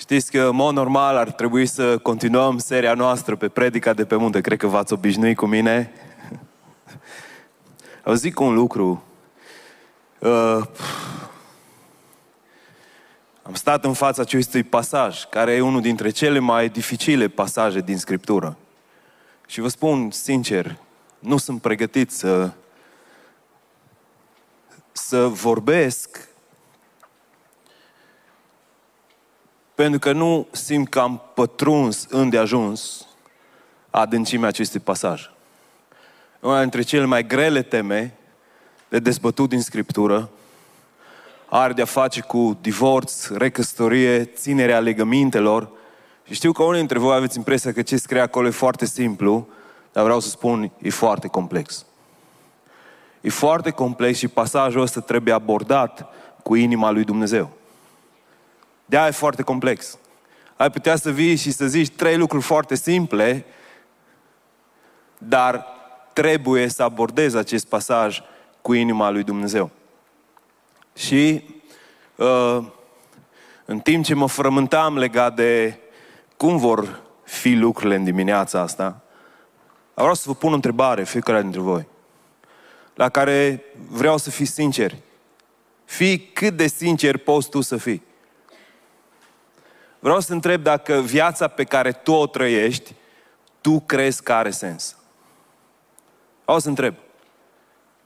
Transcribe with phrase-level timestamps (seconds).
[0.00, 4.16] Știți că, în mod normal, ar trebui să continuăm seria noastră pe predica de pe
[4.16, 4.40] munte.
[4.40, 5.92] Cred că v-ați obișnuit cu mine.
[8.04, 9.02] Au zic un lucru.
[10.18, 10.60] Uh,
[13.42, 17.98] am stat în fața acestui pasaj, care e unul dintre cele mai dificile pasaje din
[17.98, 18.56] Scriptură.
[19.46, 20.76] Și vă spun sincer,
[21.18, 22.50] nu sunt pregătit să,
[24.92, 26.29] să vorbesc
[29.80, 33.06] pentru că nu simt că am pătruns îndeajuns
[33.90, 35.30] adâncimea acestui pasaj.
[36.40, 38.14] Una dintre cele mai grele teme
[38.88, 40.30] de dezbătut din Scriptură
[41.48, 45.70] are de-a face cu divorț, recăsătorie, ținerea legămintelor.
[46.24, 49.48] Și știu că unii dintre voi aveți impresia că ce scrie acolo e foarte simplu,
[49.92, 51.86] dar vreau să spun, e foarte complex.
[53.20, 56.06] E foarte complex și pasajul ăsta trebuie abordat
[56.42, 57.58] cu inima lui Dumnezeu.
[58.90, 59.98] De e foarte complex.
[60.56, 63.44] Ai putea să vii și să zici trei lucruri foarte simple,
[65.18, 65.66] dar
[66.12, 68.20] trebuie să abordezi acest pasaj
[68.62, 69.70] cu inima lui Dumnezeu.
[70.94, 71.44] Și
[72.16, 72.58] uh,
[73.64, 75.78] în timp ce mă frământam legat de
[76.36, 79.02] cum vor fi lucrurile în dimineața asta,
[79.94, 81.86] vreau să vă pun o întrebare fiecare dintre voi,
[82.94, 85.02] la care vreau să fii sinceri.
[85.84, 88.08] Fii cât de sincer poți tu să fii.
[90.00, 92.94] Vreau să întreb dacă viața pe care tu o trăiești,
[93.60, 94.96] tu crezi că are sens.
[96.42, 96.94] Vreau să întreb.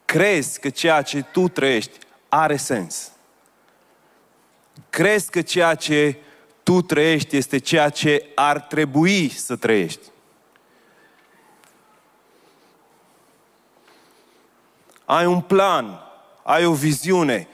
[0.04, 3.12] Crezi că ceea ce tu trăiești are sens?
[4.90, 6.16] Crezi că ceea ce
[6.62, 10.12] tu trăiești este ceea ce ar trebui să trăiești?
[15.04, 16.00] Ai un plan,
[16.42, 17.48] ai o viziune,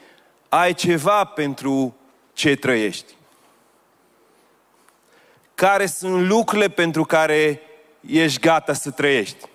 [0.49, 1.97] ai ceva pentru
[2.33, 3.15] ce trăiești.
[5.61, 7.61] Care sunt lucrurile pentru care
[8.07, 9.49] ești gata să trăiești?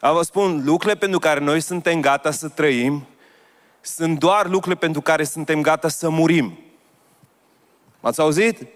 [0.00, 3.06] A vă spun, lucrurile pentru care noi suntem gata să trăim
[3.80, 6.58] sunt doar lucrurile pentru care suntem gata să murim.
[8.00, 8.66] M-ați auzit?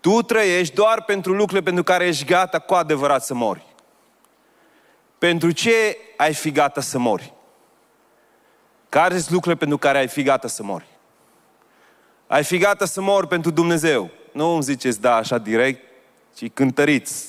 [0.00, 3.66] Tu trăiești doar pentru lucrurile pentru care ești gata cu adevărat să mori.
[5.18, 7.32] Pentru ce ai fi gata să mori?
[8.88, 10.89] Care sunt lucrurile pentru care ai fi gata să mori?
[12.30, 14.10] Ai fi gata să mori pentru Dumnezeu.
[14.32, 15.84] Nu îmi ziceți da așa direct,
[16.34, 17.26] ci cântăriți.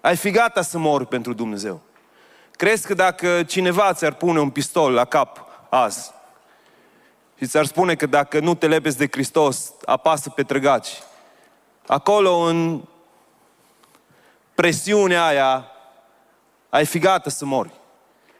[0.00, 1.80] Ai fi gata să mori pentru Dumnezeu.
[2.50, 6.10] Crezi că dacă cineva ți-ar pune un pistol la cap azi
[7.38, 11.02] și ți-ar spune că dacă nu te lepezi de Hristos, apasă pe trăgaci,
[11.86, 12.82] acolo în
[14.54, 15.66] presiunea aia
[16.68, 17.72] ai fi gata să mori.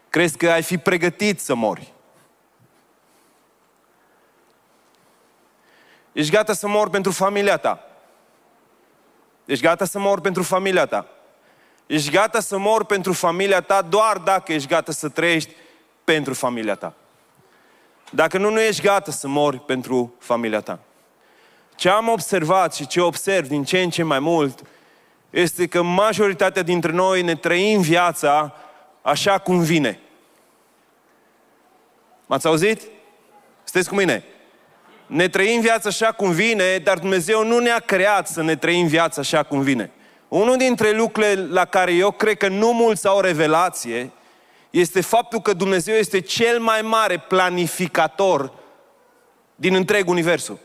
[0.09, 1.95] Crezi că ai fi pregătit să mori.
[6.17, 7.87] Ești gata să mori pentru familia ta.
[9.45, 11.07] Ești gata să mori pentru familia ta.
[11.87, 15.53] Ești gata să mori pentru familia ta doar dacă ești gata să trăiești
[16.05, 16.95] pentru familia ta.
[18.11, 20.79] Dacă nu, nu ești gata să mori pentru familia ta.
[21.75, 24.63] Ce am observat și ce observ din ce în ce mai mult
[25.31, 28.55] este că majoritatea dintre noi ne trăim viața
[29.03, 30.01] așa cum vine.
[32.27, 32.83] M-ați auzit?
[33.65, 34.25] Sunteți cu mine?
[35.07, 39.21] Ne trăim viața așa cum vine, dar Dumnezeu nu ne-a creat să ne trăim viața
[39.21, 39.91] așa cum vine.
[40.29, 44.11] Unul dintre lucrurile la care eu cred că nu mulți au revelație
[44.71, 48.53] este faptul că Dumnezeu este cel mai mare planificator
[49.55, 50.59] din întreg universul.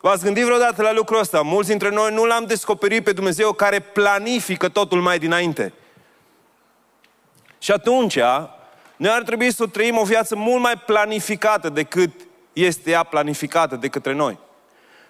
[0.00, 1.40] V-ați gândit vreodată la lucrul ăsta?
[1.40, 5.72] Mulți dintre noi nu l-am descoperit pe Dumnezeu care planifică totul mai dinainte.
[7.58, 8.18] Și atunci,
[8.96, 12.10] noi ar trebui să trăim o viață mult mai planificată decât
[12.54, 14.38] este ea planificată de către noi.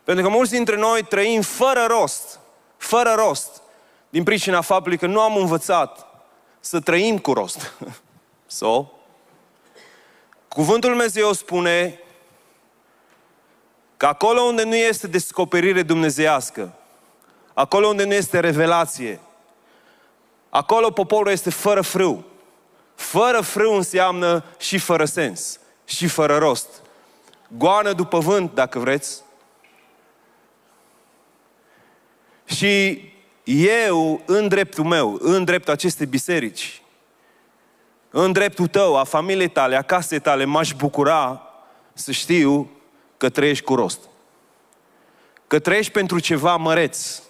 [0.05, 2.39] Pentru că mulți dintre noi trăim fără rost
[2.85, 3.63] fără rost,
[4.09, 6.07] din pricina faptului că nu am învățat
[6.61, 7.73] să trăim cu rost.
[8.47, 8.87] so,
[10.49, 12.01] cuvântul Dumnezeu spune
[13.97, 16.73] că acolo unde nu este descoperire dumnezeiască,
[17.55, 19.21] acolo unde nu este revelație,
[20.49, 22.25] acolo poporul este fără frâu.
[22.95, 26.69] Fără frâu înseamnă și fără sens, și fără rost.
[27.57, 29.23] Goană după vânt, dacă vreți,
[32.45, 33.03] Și
[33.45, 36.83] eu, în dreptul meu, în dreptul acestei biserici,
[38.11, 41.43] în dreptul tău, a familiei tale, a casei tale, m-aș bucura
[41.93, 42.71] să știu
[43.17, 43.99] că trăiești cu rost.
[45.47, 47.23] Că trăiești pentru ceva măreț.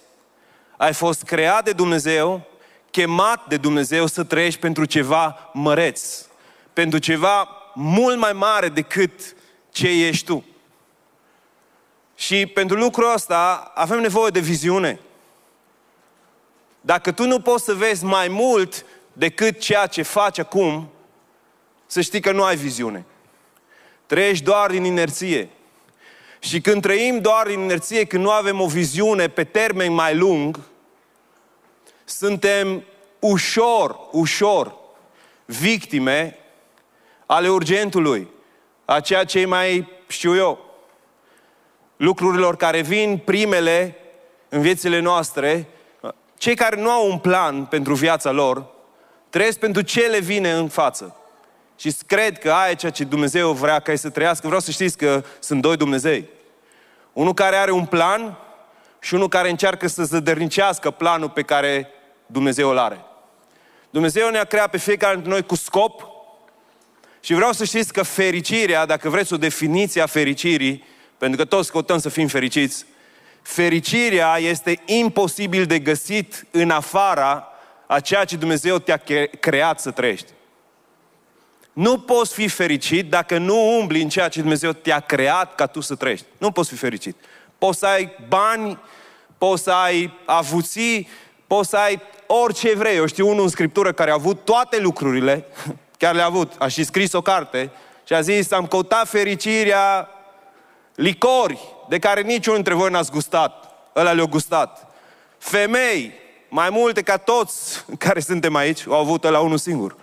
[0.77, 2.41] Ai fost creat de Dumnezeu,
[2.91, 6.25] chemat de Dumnezeu să trăiești pentru ceva măreț.
[6.73, 9.34] Pentru ceva mult mai mare decât
[9.75, 10.45] ce ești tu.
[12.15, 14.99] Și pentru lucrul ăsta avem nevoie de viziune.
[16.81, 20.89] Dacă tu nu poți să vezi mai mult decât ceea ce faci acum,
[21.85, 23.05] să știi că nu ai viziune.
[24.05, 25.49] Trăiești doar din inerție.
[26.39, 30.59] Și când trăim doar din inerție, când nu avem o viziune pe termen mai lung,
[32.05, 32.83] suntem
[33.19, 34.75] ușor, ușor
[35.45, 36.37] victime
[37.25, 38.33] ale urgentului,
[38.85, 40.65] a ceea ce e mai, știu eu,
[41.97, 43.95] lucrurilor care vin primele
[44.49, 45.67] în viețile noastre,
[46.37, 48.65] cei care nu au un plan pentru viața lor,
[49.29, 51.15] trăiesc pentru ce le vine în față.
[51.77, 54.47] Și cred că aia e ceea ce Dumnezeu vrea ca ei să trăiască.
[54.47, 56.29] Vreau să știți că sunt doi Dumnezei.
[57.13, 58.37] Unul care are un plan
[58.99, 61.87] și unul care încearcă să zădărnicească planul pe care
[62.25, 63.01] Dumnezeu îl are.
[63.89, 66.14] Dumnezeu ne-a creat pe fiecare dintre noi cu scop
[67.25, 70.83] și vreau să știți că fericirea, dacă vreți o definiție a fericirii,
[71.17, 72.85] pentru că toți căutăm să fim fericiți,
[73.41, 77.47] fericirea este imposibil de găsit în afara
[77.87, 79.01] a ceea ce Dumnezeu te-a
[79.39, 80.31] creat să trăiești.
[81.73, 85.79] Nu poți fi fericit dacă nu umbli în ceea ce Dumnezeu te-a creat ca tu
[85.79, 86.25] să trăiești.
[86.37, 87.15] Nu poți fi fericit.
[87.57, 88.79] Poți să ai bani,
[89.37, 91.07] poți să ai avuții,
[91.47, 92.95] poți să ai orice vrei.
[92.95, 95.45] Eu știu unul în Scriptură care a avut toate lucrurile,
[95.97, 97.71] chiar le-a avut, a și scris o carte
[98.03, 100.09] și a zis, am căutat fericirea
[100.95, 101.59] licori
[101.89, 103.75] de care niciunul dintre voi n-ați gustat.
[103.95, 104.93] Ăla le-a gustat.
[105.37, 106.13] Femei,
[106.49, 109.95] mai multe ca toți care suntem aici, au avut la unul singur.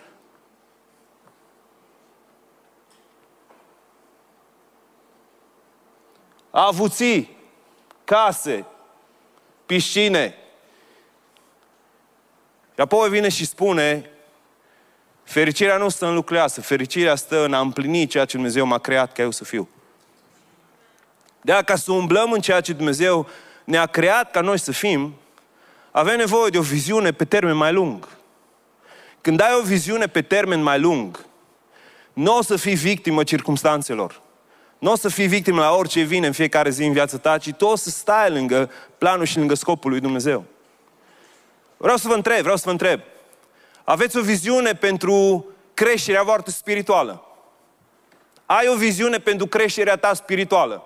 [6.50, 7.36] Avuții,
[8.04, 8.64] case,
[9.66, 10.34] piscine.
[12.74, 14.10] Și apoi vine și spune,
[15.24, 18.78] fericirea nu stă în lucrurile astea, fericirea stă în a împlini ceea ce Dumnezeu m-a
[18.78, 19.69] creat ca eu să fiu.
[21.40, 23.28] De ca să umblăm în ceea ce Dumnezeu
[23.64, 25.14] ne-a creat ca noi să fim,
[25.90, 28.08] avem nevoie de o viziune pe termen mai lung.
[29.20, 31.25] Când ai o viziune pe termen mai lung,
[32.12, 34.20] nu o să fii victimă circumstanțelor.
[34.78, 37.52] Nu o să fii victimă la orice vine în fiecare zi în viața ta, ci
[37.52, 40.44] tu o să stai lângă planul și lângă scopul lui Dumnezeu.
[41.76, 43.00] Vreau să vă întreb, vreau să vă întreb.
[43.92, 47.24] Aveți o viziune pentru creșterea voastră spirituală?
[48.46, 50.82] Ai o viziune pentru creșterea ta spirituală?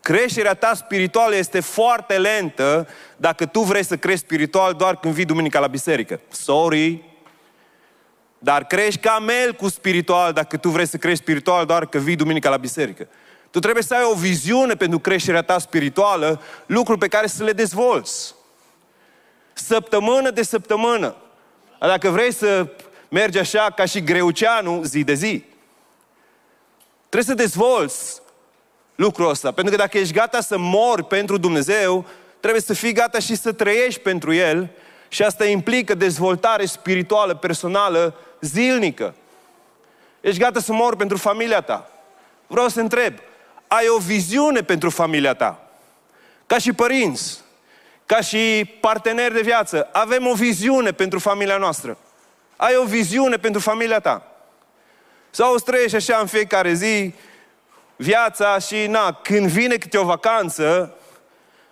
[0.00, 5.24] Creșterea ta spirituală este foarte lentă dacă tu vrei să crești spiritual doar când vii
[5.24, 6.20] duminica la biserică.
[6.28, 7.04] Sorry.
[8.38, 9.24] Dar crești ca
[9.56, 13.08] cu spiritual dacă tu vrei să crești spiritual doar când vii duminica la biserică.
[13.50, 17.52] Tu trebuie să ai o viziune pentru creșterea ta spirituală, lucruri pe care să le
[17.52, 18.34] dezvolți.
[19.52, 21.16] Săptămână de săptămână.
[21.78, 22.66] Dacă vrei să
[23.08, 25.44] mergi așa ca și greuceanu, zi de zi.
[27.08, 28.20] Trebuie să dezvolți
[28.94, 29.52] lucrul ăsta.
[29.52, 32.04] Pentru că dacă ești gata să mori pentru Dumnezeu,
[32.40, 34.70] trebuie să fii gata și să trăiești pentru El
[35.08, 39.14] și asta implică dezvoltare spirituală, personală, zilnică.
[40.20, 41.90] Ești gata să mori pentru familia ta.
[42.46, 43.14] Vreau să întreb,
[43.66, 45.60] ai o viziune pentru familia ta?
[46.46, 47.40] Ca și părinți,
[48.06, 51.98] ca și parteneri de viață, avem o viziune pentru familia noastră.
[52.56, 54.26] Ai o viziune pentru familia ta.
[55.30, 57.14] Sau o trăiești așa în fiecare zi,
[57.96, 60.94] viața și, na, când vine câte o vacanță,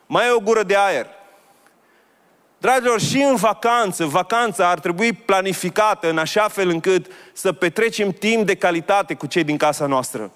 [0.06, 1.06] mai e o gură de aer.
[2.58, 8.46] Dragilor, și în vacanță, vacanța ar trebui planificată în așa fel încât să petrecem timp
[8.46, 10.30] de calitate cu cei din casa noastră.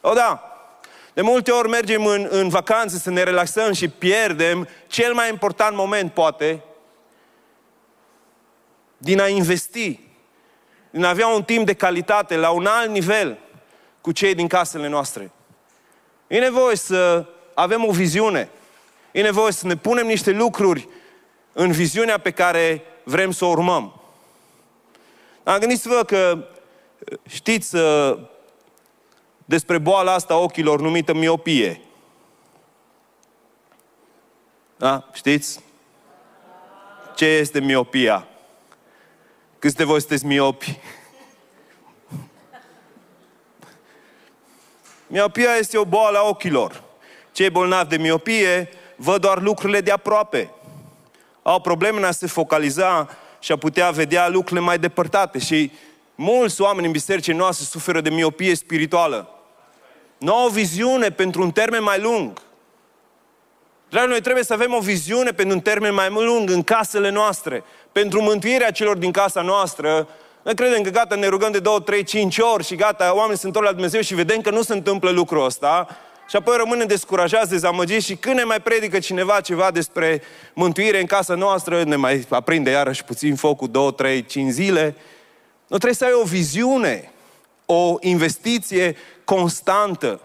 [0.00, 0.57] O, da,
[1.18, 5.76] de multe ori mergem în, în vacanță să ne relaxăm și pierdem cel mai important
[5.76, 6.62] moment, poate,
[8.98, 10.00] din a investi,
[10.90, 13.38] din a avea un timp de calitate la un alt nivel
[14.00, 15.30] cu cei din casele noastre.
[16.26, 18.48] E nevoie să avem o viziune.
[19.12, 20.88] E nevoie să ne punem niște lucruri
[21.52, 24.00] în viziunea pe care vrem să o urmăm.
[25.44, 26.44] Am gândit-vă că
[27.28, 28.18] știți uh,
[29.48, 31.80] despre boala asta ochilor numită miopie.
[34.76, 35.08] Da?
[35.12, 35.60] Știți?
[37.16, 38.26] Ce este miopia?
[39.58, 40.78] Câți de voi sunteți miopi?
[45.06, 46.82] Miopia este o boală a ochilor.
[47.32, 50.50] Cei bolnavi de miopie văd doar lucrurile de aproape.
[51.42, 55.38] Au probleme în a se focaliza și a putea vedea lucrurile mai depărtate.
[55.38, 55.72] Și
[56.14, 59.32] mulți oameni în bisericii noastre suferă de miopie spirituală.
[60.18, 62.32] Nu au o viziune pentru un termen mai lung.
[63.88, 67.64] Dragii, noi trebuie să avem o viziune pentru un termen mai lung în casele noastre,
[67.92, 70.08] pentru mântuirea celor din casa noastră,
[70.48, 73.46] Noi credem că gata, ne rugăm de două, trei, cinci ori și gata, oamenii se
[73.46, 75.88] întorc la Dumnezeu și vedem că nu se întâmplă lucrul ăsta
[76.28, 80.22] și apoi rămânem descurajați, dezamăgiți și când ne mai predică cineva ceva despre
[80.54, 84.96] mântuire în casa noastră, ne mai aprinde iarăși puțin focul două, trei, cinci zile.
[85.66, 87.12] Nu trebuie să ai o viziune,
[87.70, 90.20] o investiție constantă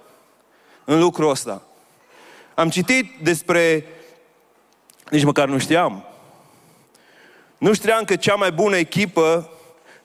[0.84, 1.62] în lucrul ăsta.
[2.56, 3.86] Am citit despre,
[5.10, 6.06] nici măcar nu știam,
[7.58, 9.50] nu știam că cea mai bună echipă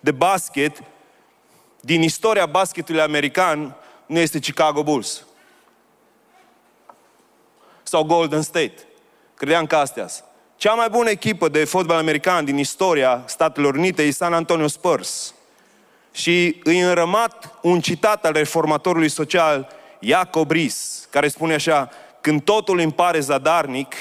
[0.00, 0.83] de basket
[1.80, 3.76] din istoria basketului american
[4.07, 5.26] nu este Chicago Bulls
[7.83, 8.75] sau Golden State.
[9.35, 10.25] Credeam că astea sunt.
[10.57, 15.35] Cea mai bună echipă de fotbal american din istoria Statelor Unite e San Antonio Spurs.
[16.18, 22.78] Și îi înrămat un citat al reformatorului social Iacob Ries, care spune așa, când totul
[22.78, 23.94] îmi pare zadarnic,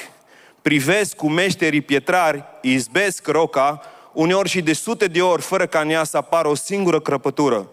[0.62, 3.81] privesc cu meșterii pietrari, izbesc roca,
[4.13, 7.69] uneori și de sute de ori, fără ca în ea să apară o singură crăpătură.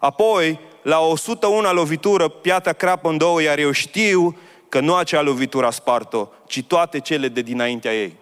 [0.00, 4.38] Apoi, la 101 lovitură, piatra crapă în două, iar eu știu
[4.68, 8.16] că nu acea lovitură a spart-o, ci toate cele de dinaintea ei.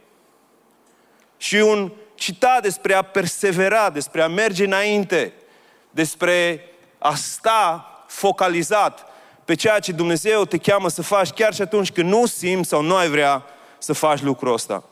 [1.36, 5.32] Și un citat despre a persevera, despre a merge înainte,
[5.94, 6.64] despre
[6.98, 9.06] a sta focalizat
[9.44, 12.82] pe ceea ce Dumnezeu te cheamă să faci chiar și atunci când nu simți sau
[12.82, 13.44] nu ai vrea
[13.78, 14.84] să faci lucrul ăsta.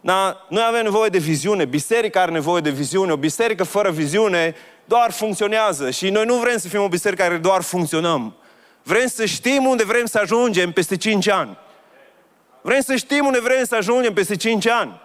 [0.00, 4.54] Dar noi avem nevoie de viziune, biserica are nevoie de viziune, o biserică fără viziune
[4.84, 8.34] doar funcționează și noi nu vrem să fim o biserică care doar funcționăm.
[8.82, 11.58] Vrem să știm unde vrem să ajungem peste 5 ani.
[12.60, 15.00] Vrem să știm unde vrem să ajungem peste 5 ani.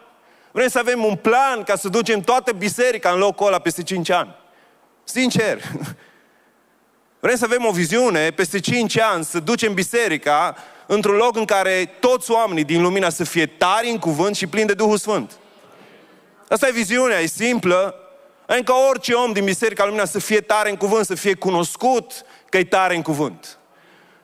[0.52, 4.10] Vrem să avem un plan ca să ducem toată biserica în locul ăla peste 5
[4.10, 4.36] ani.
[5.12, 5.62] Sincer.
[7.20, 11.96] Vrem să avem o viziune peste 5 ani, să ducem biserica într-un loc în care
[12.00, 15.32] toți oamenii din lumina să fie tari în cuvânt și plini de Duhul Sfânt.
[16.50, 17.96] Asta e viziunea, e simplă.
[18.46, 22.12] Încă orice om din Biserica Lumina să fie tare în cuvânt, să fie cunoscut
[22.50, 23.58] că e tare în cuvânt.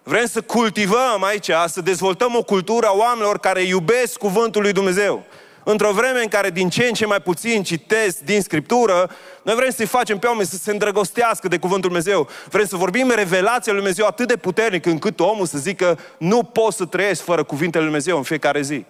[0.03, 5.25] Vrem să cultivăm aici, să dezvoltăm o cultură a oamenilor care iubesc cuvântul lui Dumnezeu.
[5.67, 9.09] Într-o vreme în care din ce în ce mai puțin citesc din Scriptură,
[9.41, 12.29] noi vrem să-i facem pe oameni să se îndrăgostească de Cuvântul Lui Dumnezeu.
[12.49, 16.73] Vrem să vorbim revelația Lui Dumnezeu atât de puternic încât omul să zică nu pot
[16.73, 18.85] să trăiesc fără Cuvintele Lui Dumnezeu în fiecare zi.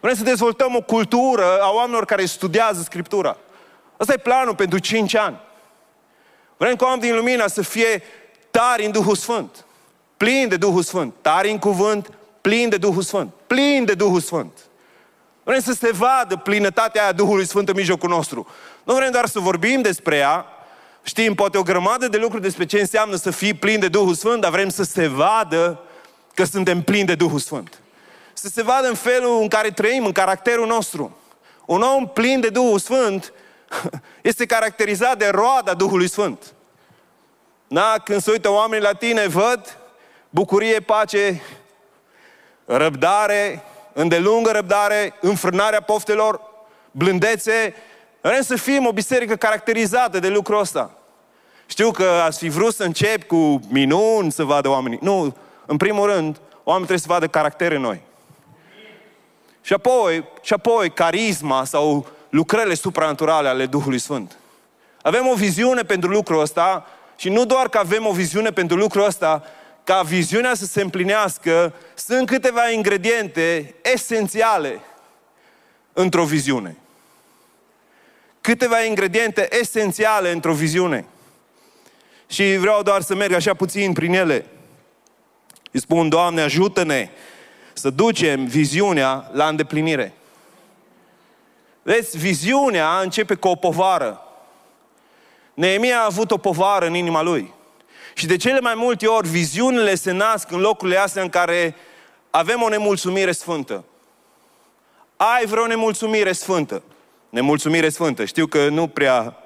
[0.00, 3.36] Vrem să dezvoltăm o cultură a oamenilor care studiază Scriptura.
[3.96, 5.36] Asta e planul pentru 5 ani.
[6.56, 8.02] Vrem ca oamenii din lumina să fie
[8.50, 9.64] tari în Duhul Sfânt
[10.22, 14.58] plin de Duhul Sfânt, tare în cuvânt, plin de Duhul Sfânt, plin de Duhul Sfânt.
[15.42, 18.46] Vrem să se vadă plinătatea aia Duhului Sfânt în mijlocul nostru.
[18.82, 20.46] Nu vrem doar să vorbim despre ea,
[21.02, 24.40] știm poate o grămadă de lucruri despre ce înseamnă să fii plin de Duhul Sfânt,
[24.40, 25.80] dar vrem să se vadă
[26.34, 27.78] că suntem plini de Duhul Sfânt.
[28.32, 31.16] Să se vadă în felul în care trăim, în caracterul nostru.
[31.66, 33.32] Un om plin de Duhul Sfânt
[34.22, 36.54] este caracterizat de roada Duhului Sfânt.
[37.68, 37.94] Da?
[38.04, 39.78] Când se uită oamenii la tine, văd
[40.30, 41.42] bucurie, pace,
[42.64, 46.40] răbdare, îndelungă răbdare, înfrânarea poftelor,
[46.90, 47.74] blândețe.
[48.20, 50.90] Vrem să fim o biserică caracterizată de lucrul ăsta.
[51.66, 54.98] Știu că ați fi vrut să încep cu minuni să vadă oamenii.
[55.02, 58.00] Nu, în primul rând, oamenii trebuie să vadă caractere noi.
[59.60, 64.36] Și apoi, și apoi carisma sau lucrările supranaturale ale Duhului Sfânt.
[65.02, 69.04] Avem o viziune pentru lucrul ăsta și nu doar că avem o viziune pentru lucrul
[69.04, 69.42] ăsta,
[69.84, 74.80] ca viziunea să se împlinească, sunt câteva ingrediente esențiale
[75.92, 76.76] într-o viziune.
[78.40, 81.04] Câteva ingrediente esențiale într-o viziune.
[82.26, 84.46] Și vreau doar să merg așa puțin prin ele.
[85.70, 87.10] Îi spun, Doamne, ajută-ne
[87.72, 90.12] să ducem viziunea la îndeplinire.
[91.82, 94.20] Vezi, viziunea începe cu o povară.
[95.54, 97.52] Neemia a avut o povară în inima lui.
[98.14, 101.74] Și de cele mai multe ori, viziunile se nasc în locurile astea în care
[102.30, 103.84] avem o nemulțumire sfântă.
[105.16, 106.82] Ai vreo nemulțumire sfântă.
[107.28, 108.24] Nemulțumire sfântă.
[108.24, 109.36] Știu că nu prea...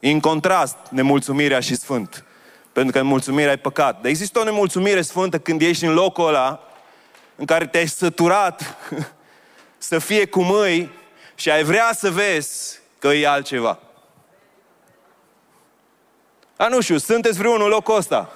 [0.00, 2.24] În contrast, nemulțumirea și sfânt.
[2.72, 4.00] Pentru că nemulțumirea e păcat.
[4.00, 6.60] Dar există o nemulțumire sfântă când ești în locul ăla
[7.36, 8.76] în care te-ai săturat
[9.78, 10.90] să fie cum îi
[11.34, 13.78] și ai vrea să vezi că e altceva.
[16.56, 18.32] A, nu știu, sunteți vreunul în locul ăsta?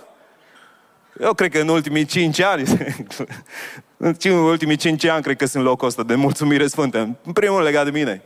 [1.20, 2.62] Eu cred că în ultimii cinci ani,
[3.96, 6.98] în ultimii cinci ani, cred că sunt locul ăsta de mulțumire sfântă.
[6.98, 8.22] În primul legat de mine.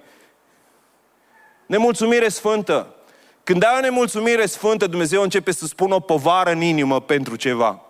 [1.66, 2.94] Nemulțumire sfântă.
[3.44, 7.80] Când ai o nemulțumire sfântă, Dumnezeu începe să spună o povară în inimă pentru ceva.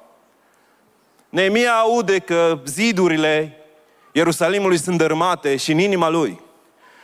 [1.29, 3.59] Neemia aude că zidurile
[4.13, 6.41] Ierusalimului sunt dărmate și în inima lui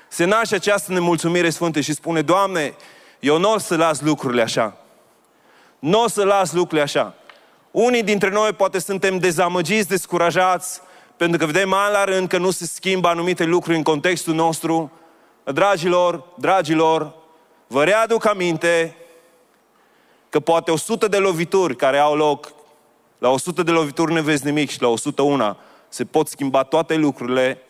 [0.08, 2.74] Se naște această nemulțumire sfântă și spune, Doamne,
[3.20, 4.79] eu nu o să las lucrurile așa.
[5.80, 7.14] Nu o să las lucrurile așa.
[7.70, 10.80] Unii dintre noi poate suntem dezamăgiți, descurajați,
[11.16, 14.92] pentru că vedem an la rând că nu se schimbă anumite lucruri în contextul nostru.
[15.44, 17.14] Dragilor, dragilor,
[17.66, 18.96] vă readuc aminte
[20.28, 22.52] că poate 100 de lovituri care au loc,
[23.18, 25.56] la 100 de lovituri ne vezi nimic și la 101
[25.88, 27.62] se pot schimba toate lucrurile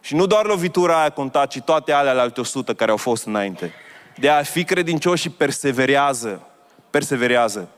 [0.00, 3.26] și nu doar lovitura aia conta, ci toate alea la alte 100 care au fost
[3.26, 3.72] înainte.
[4.16, 6.47] De a fi credincioși și perseverează.
[6.90, 7.68] Perseverează.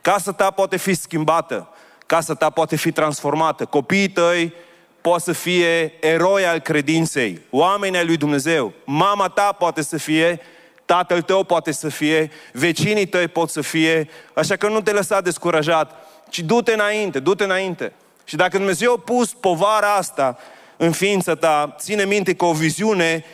[0.00, 1.68] Casa ta poate fi schimbată.
[2.06, 3.64] Casa ta poate fi transformată.
[3.64, 4.54] Copiii tăi
[5.00, 8.72] poate să fie eroi al credinței, oameni ai lui Dumnezeu.
[8.84, 10.40] Mama ta poate să fie,
[10.84, 15.20] tatăl tău poate să fie, vecinii tăi pot să fie, așa că nu te lăsa
[15.20, 15.94] descurajat,
[16.28, 17.92] ci du-te înainte, du-te înainte.
[18.24, 20.38] Și dacă Dumnezeu a pus povara asta
[20.76, 23.24] în ființa ta, ține minte că o viziune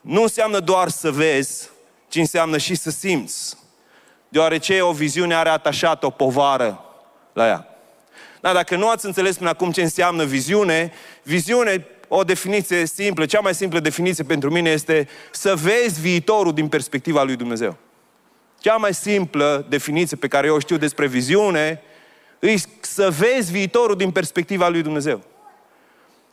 [0.00, 1.68] nu înseamnă doar să vezi,
[2.08, 3.56] ci înseamnă și să simți.
[4.30, 6.84] Deoarece o viziune are atașat o povară
[7.32, 7.66] la ea.
[8.40, 13.40] Dar dacă nu ați înțeles până acum ce înseamnă viziune, viziune, o definiție simplă, cea
[13.40, 17.76] mai simplă definiție pentru mine este să vezi viitorul din perspectiva lui Dumnezeu.
[18.58, 21.82] Cea mai simplă definiție pe care eu o știu despre viziune
[22.38, 25.22] e să vezi viitorul din perspectiva lui Dumnezeu.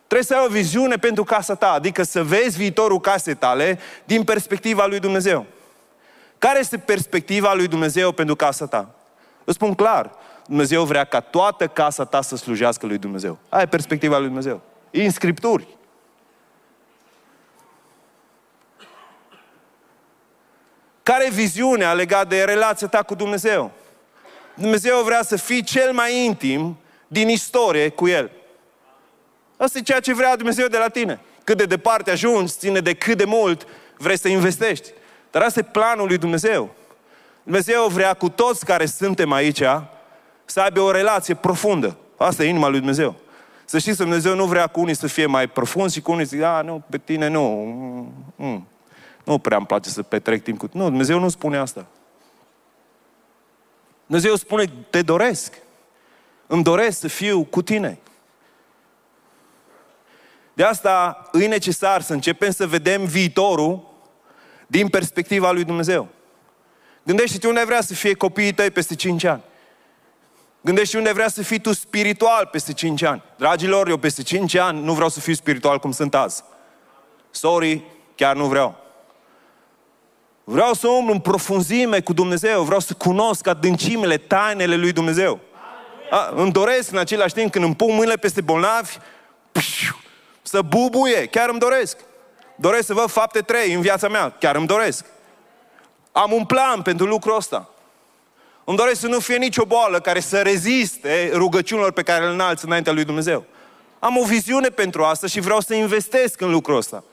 [0.07, 4.23] Trebuie să ai o viziune pentru casa ta, adică să vezi viitorul casei tale din
[4.23, 5.45] perspectiva lui Dumnezeu.
[6.37, 8.95] Care este perspectiva lui Dumnezeu pentru casa ta?
[9.43, 10.11] Îți spun clar,
[10.47, 13.37] Dumnezeu vrea ca toată casa ta să slujească lui Dumnezeu.
[13.49, 14.61] Aia e perspectiva lui Dumnezeu.
[14.91, 15.67] E în Scripturi.
[21.03, 23.71] Care e viziunea legată de relația ta cu Dumnezeu?
[24.53, 26.77] Dumnezeu vrea să fii cel mai intim
[27.07, 28.31] din istorie cu El.
[29.57, 31.19] Asta e ceea ce vrea Dumnezeu de la tine.
[31.43, 33.67] Cât de departe ajungi, ține de cât de mult
[33.97, 34.91] vrei să investești.
[35.31, 36.75] Dar asta e planul lui Dumnezeu.
[37.43, 39.61] Dumnezeu vrea cu toți care suntem aici
[40.45, 41.97] să aibă o relație profundă.
[42.17, 43.15] Asta e inima lui Dumnezeu.
[43.65, 46.25] Să știți că Dumnezeu nu vrea cu unii să fie mai profund și cu unii
[46.25, 47.41] să zic, a, nu, pe tine nu.
[47.41, 48.67] Mm, mm.
[49.23, 50.69] Nu prea îmi place să petrec timp cu...
[50.71, 51.85] Nu, Dumnezeu nu spune asta.
[54.05, 55.53] Dumnezeu spune, te doresc.
[56.47, 57.99] Îmi doresc să fiu cu tine.
[60.53, 63.96] De asta e necesar să începem să vedem viitorul
[64.67, 66.07] din perspectiva lui Dumnezeu.
[67.03, 69.41] Gândește-te unde vrea să fie copiii tăi peste 5 ani.
[70.61, 73.23] Gândește unde vrea să fii tu spiritual peste 5 ani.
[73.37, 76.43] Dragilor, eu peste 5 ani nu vreau să fiu spiritual cum sunt azi.
[77.29, 77.83] Sorry,
[78.15, 78.75] chiar nu vreau.
[80.43, 85.39] Vreau să umblu în profunzime cu Dumnezeu, vreau să cunosc adâncimile, tainele lui Dumnezeu.
[86.09, 88.97] A, îmi doresc în același timp când îmi pun mâinile peste bolnavi,
[89.51, 90.01] pșu,
[90.41, 91.97] să bubuie, chiar îmi doresc.
[92.59, 95.05] Doresc să văd fapte trei în viața mea, chiar îmi doresc.
[96.11, 97.69] Am un plan pentru lucrul ăsta.
[98.63, 102.65] Îmi doresc să nu fie nicio boală care să reziste rugăciunilor pe care le înalți
[102.65, 103.43] înaintea lui Dumnezeu.
[103.99, 107.03] Am o viziune pentru asta și vreau să investesc în lucrul ăsta.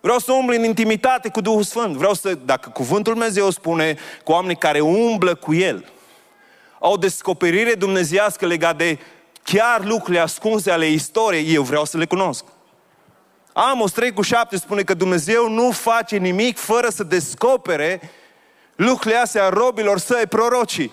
[0.00, 1.96] Vreau să umblu în intimitate cu Duhul Sfânt.
[1.96, 5.84] Vreau să, dacă cuvântul Dumnezeu spune cu oamenii care umblă cu El,
[6.78, 8.98] au o descoperire dumnezească legată de
[9.42, 12.44] chiar lucrurile ascunse ale istoriei, eu vreau să le cunosc.
[13.60, 18.10] Amos 3 cu 7 spune că Dumnezeu nu face nimic fără să descopere
[18.76, 20.92] lucrurile astea robilor săi prorocii.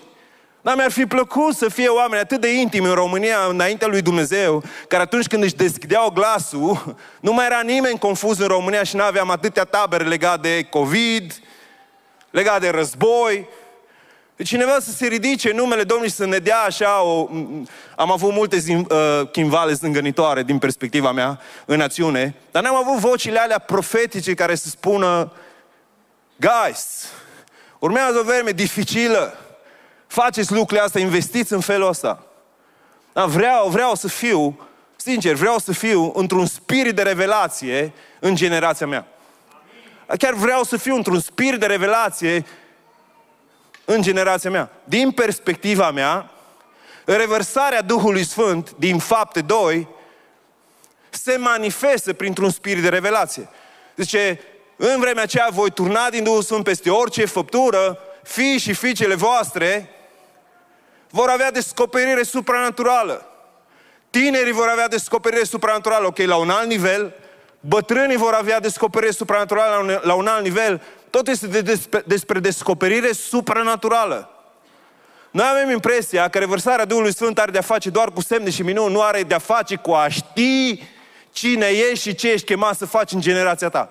[0.62, 4.62] Dar mi-ar fi plăcut să fie oameni atât de intimi în România înaintea lui Dumnezeu,
[4.88, 9.02] care atunci când își deschideau glasul, nu mai era nimeni confuz în România și nu
[9.02, 11.32] aveam atâtea tabere legate de COVID,
[12.30, 13.48] legate de război.
[14.44, 17.28] Cineva să se ridice în numele Domnului să ne dea așa o...
[17.96, 22.98] Am avut multe zim, uh, chimvale zângănitoare din perspectiva mea în națiune, dar n-am avut
[22.98, 25.32] vocile alea profetice care să spună
[26.36, 27.08] Guys,
[27.78, 29.38] urmează o vreme dificilă,
[30.06, 32.26] faceți lucrurile astea, investiți în felul ăsta.
[33.12, 38.86] Dar vreau, vreau să fiu, sincer, vreau să fiu într-un spirit de revelație în generația
[38.86, 39.06] mea.
[40.18, 42.44] Chiar vreau să fiu într-un spirit de revelație
[43.86, 44.70] în generația mea.
[44.84, 46.30] Din perspectiva mea,
[47.04, 49.88] reversarea Duhului Sfânt din fapte 2
[51.10, 53.48] se manifestă printr-un spirit de revelație.
[53.96, 54.40] Zice,
[54.76, 59.90] în vremea aceea voi turna din Duhul Sfânt peste orice făptură, fii și fiicele voastre
[61.10, 63.26] vor avea descoperire supranaturală.
[64.10, 67.14] Tinerii vor avea descoperire supranaturală, ok, la un alt nivel,
[67.60, 70.82] bătrânii vor avea descoperire supranaturală la un, la un alt nivel,
[71.16, 74.30] tot este de despre, despre descoperire supranaturală.
[75.30, 78.92] Noi avem impresia că revărsarea Duhului Sfânt are de-a face doar cu semne și minuni,
[78.92, 80.82] nu are de-a face cu a ști
[81.32, 83.90] cine ești și ce ești chemat să faci în generația ta.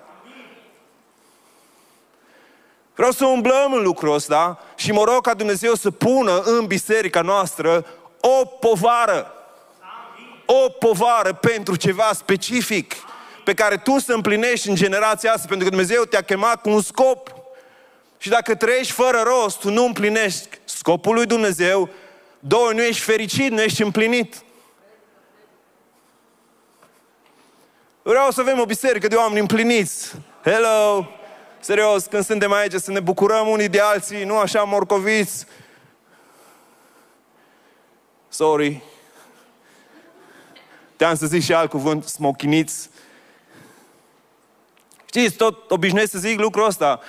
[2.94, 7.20] Vreau să umblăm în lucrul ăsta și mă rog ca Dumnezeu să pună în biserica
[7.20, 7.86] noastră
[8.20, 9.32] o povară.
[10.44, 12.94] O povară pentru ceva specific
[13.46, 16.80] pe care tu să împlinești în generația asta, pentru că Dumnezeu te-a chemat cu un
[16.80, 17.34] scop.
[18.18, 21.88] Și dacă trăiești fără rost, tu nu împlinești scopul lui Dumnezeu,
[22.38, 24.42] două, nu ești fericit, nu ești împlinit.
[28.02, 30.12] Vreau să avem o biserică de oameni împliniți.
[30.44, 31.08] Hello!
[31.60, 35.46] Serios, când suntem aici, să ne bucurăm unii de alții, nu așa morcoviți.
[38.28, 38.82] Sorry.
[40.96, 42.94] Te-am să zic și alt cuvânt, smochiniți.
[45.06, 47.00] Știți, tot obișnuiesc să zic lucrul ăsta.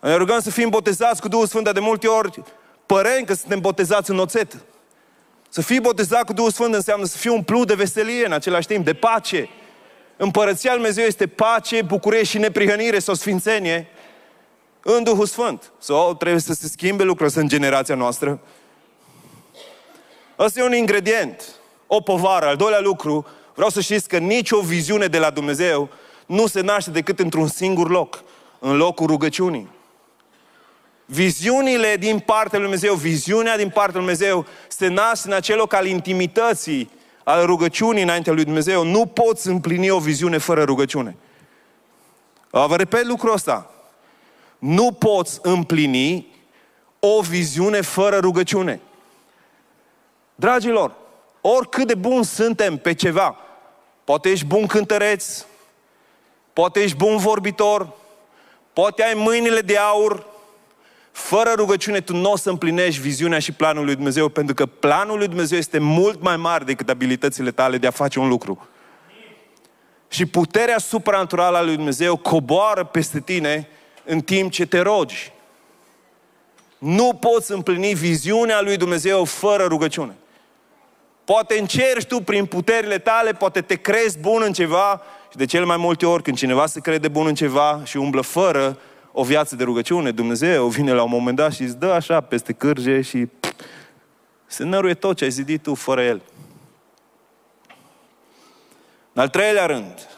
[0.00, 2.42] Ne rugăm să fim botezați cu Duhul Sfânt, de multe ori
[2.86, 4.56] părem că suntem botezați în oțet.
[5.48, 8.84] Să fii botezat cu Duhul Sfânt înseamnă să fii umplut de veselie în același timp,
[8.84, 9.48] de pace.
[10.16, 13.88] Împărăția Lui Dumnezeu este pace, bucurie și neprihănire sau sfințenie
[14.82, 15.72] în Duhul Sfânt.
[15.78, 18.40] Sau trebuie să se schimbe lucrurile în generația noastră.
[20.36, 21.44] Asta e un ingredient,
[21.86, 22.46] o povară.
[22.46, 23.26] Al doilea lucru,
[23.60, 25.88] vreau să știți că nicio viziune de la Dumnezeu
[26.26, 28.22] nu se naște decât într-un singur loc,
[28.58, 29.68] în locul rugăciunii.
[31.04, 35.72] Viziunile din partea lui Dumnezeu, viziunea din partea lui Dumnezeu se nasce în acel loc
[35.72, 36.90] al intimității,
[37.24, 38.84] al rugăciunii înaintea lui Dumnezeu.
[38.84, 41.16] Nu poți împlini o viziune fără rugăciune.
[42.50, 43.70] Vă repet lucrul ăsta.
[44.58, 46.26] Nu poți împlini
[46.98, 48.80] o viziune fără rugăciune.
[50.34, 50.92] Dragilor,
[51.40, 53.36] oricât de bun suntem pe ceva,
[54.10, 55.44] poate ești bun cântăreț,
[56.52, 57.88] poate ești bun vorbitor,
[58.72, 60.26] poate ai mâinile de aur,
[61.12, 65.18] fără rugăciune tu nu o să împlinești viziunea și planul lui Dumnezeu, pentru că planul
[65.18, 68.68] lui Dumnezeu este mult mai mare decât abilitățile tale de a face un lucru.
[70.08, 73.68] Și puterea supranaturală a lui Dumnezeu coboară peste tine
[74.04, 75.32] în timp ce te rogi.
[76.78, 80.14] Nu poți împlini viziunea lui Dumnezeu fără rugăciune.
[81.30, 85.64] Poate încerci tu prin puterile tale, poate te crezi bun în ceva și de cel
[85.64, 88.78] mai multe ori când cineva se crede bun în ceva și umblă fără
[89.12, 92.52] o viață de rugăciune, Dumnezeu vine la un moment dat și îți dă așa peste
[92.52, 93.52] cârje și pff,
[94.46, 96.22] se năruie tot ce ai zidit tu fără El.
[99.12, 100.08] În al treilea rând,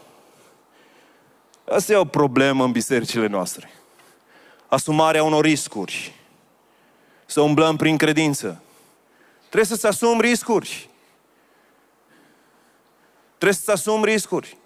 [1.69, 3.71] asta e o problemă în bisericile noastre.
[4.67, 6.13] Asumarea unor riscuri.
[7.25, 8.61] Să umblăm prin credință.
[9.39, 10.91] Trebuie să-ți asumi riscuri.
[13.43, 14.57] Trebuie să-ți asumi riscuri.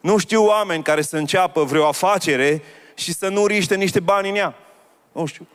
[0.00, 2.62] Nu știu oameni care să înceapă vreo afacere
[2.94, 4.54] și să nu riște niște bani în ea.
[5.12, 5.46] Nu știu.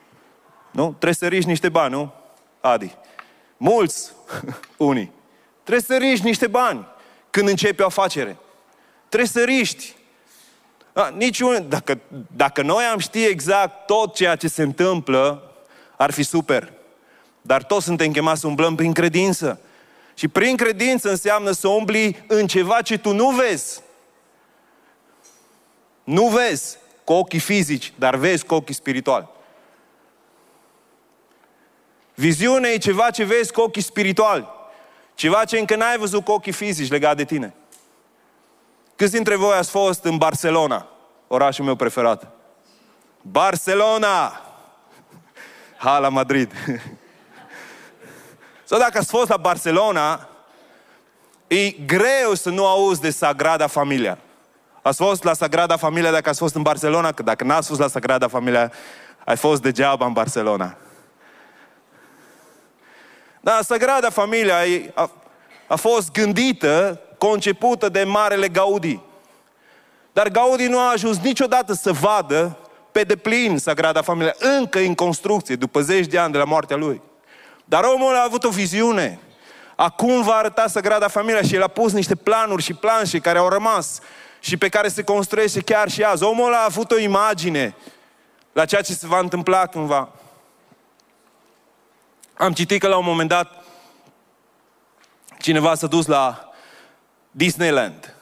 [0.72, 0.88] Nu?
[0.88, 2.13] Trebuie să riști niște bani, nu?
[2.62, 2.96] Adi.
[3.58, 4.12] Mulți,
[4.78, 5.12] unii.
[5.63, 6.88] Trebuie să riști niște bani
[7.30, 8.38] când începi o afacere.
[9.10, 9.96] Trebuie să riști.
[10.94, 12.00] A, niciun, dacă,
[12.36, 15.52] dacă noi am ști exact tot ceea ce se întâmplă,
[15.98, 16.74] ar fi super.
[17.42, 19.62] Dar toți suntem chemați să umblăm prin credință.
[20.17, 23.82] Și prin credință înseamnă să umbli în ceva ce tu nu vezi.
[26.03, 29.27] Nu vezi cu ochii fizici, dar vezi cu ochii spirituali.
[32.13, 34.47] Viziunea e ceva ce vezi cu ochii spirituali.
[35.13, 37.53] Ceva ce încă n-ai văzut cu ochii fizici legat de tine.
[38.95, 40.88] Câți dintre voi ați fost în Barcelona,
[41.27, 42.32] orașul meu preferat?
[43.21, 44.41] Barcelona!
[45.77, 46.51] Ha, la Madrid.
[48.69, 50.27] Sau dacă ați fost la Barcelona,
[51.47, 54.17] e greu să nu auzi de Sagrada Familia.
[54.82, 57.12] Ați fost la Sagrada Familia dacă ați fost în Barcelona?
[57.12, 58.71] Că dacă n-ați fost la Sagrada Familia,
[59.25, 60.77] ai fost degeaba în Barcelona.
[63.41, 64.56] Da, Sagrada Familia
[64.93, 65.12] a,
[65.67, 68.99] a fost gândită, concepută de Marele Gaudi.
[70.13, 72.58] Dar Gaudi nu a ajuns niciodată să vadă
[72.91, 77.01] pe deplin Sagrada Familia, încă în construcție, după zeci de ani de la moartea lui.
[77.69, 79.19] Dar omul a avut o viziune.
[79.75, 83.49] Acum va arăta Sagrada Familia și el a pus niște planuri și planșe care au
[83.49, 83.99] rămas
[84.39, 86.23] și pe care se construiește chiar și azi.
[86.23, 87.75] Omul a avut o imagine
[88.53, 90.10] la ceea ce se va întâmpla cândva.
[92.34, 93.63] Am citit că la un moment dat
[95.39, 96.49] cineva s-a dus la
[97.32, 98.15] Disneyland.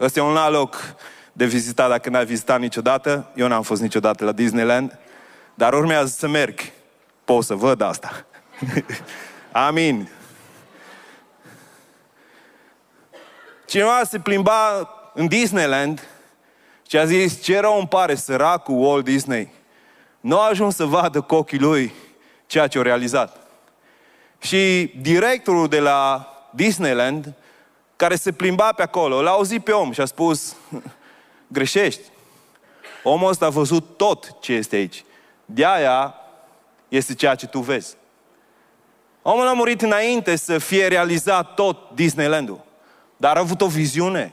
[0.00, 0.94] Ăsta e un alt loc
[1.32, 3.30] de vizitat dacă n-ai vizitat niciodată.
[3.34, 4.98] Eu n-am fost niciodată la Disneyland,
[5.54, 6.60] dar urmează să merg.
[7.24, 8.26] Pot să văd asta.
[9.52, 10.08] Amin.
[13.66, 16.08] Cineva se plimba în Disneyland
[16.88, 19.52] și a zis, ce rău îmi pare săracul Walt Disney.
[20.20, 21.92] Nu a ajuns să vadă cu ochii lui
[22.46, 23.46] ceea ce a realizat.
[24.40, 27.34] Și directorul de la Disneyland,
[27.96, 30.56] care se plimba pe acolo, l-a auzit pe om și a spus,
[31.46, 32.02] greșești.
[33.02, 35.04] Omul ăsta a văzut tot ce este aici.
[35.44, 36.14] De aia
[36.88, 37.96] este ceea ce tu vezi.
[39.30, 42.64] Omul a murit înainte să fie realizat tot Disneyland-ul.
[43.16, 44.32] Dar a avut o viziune.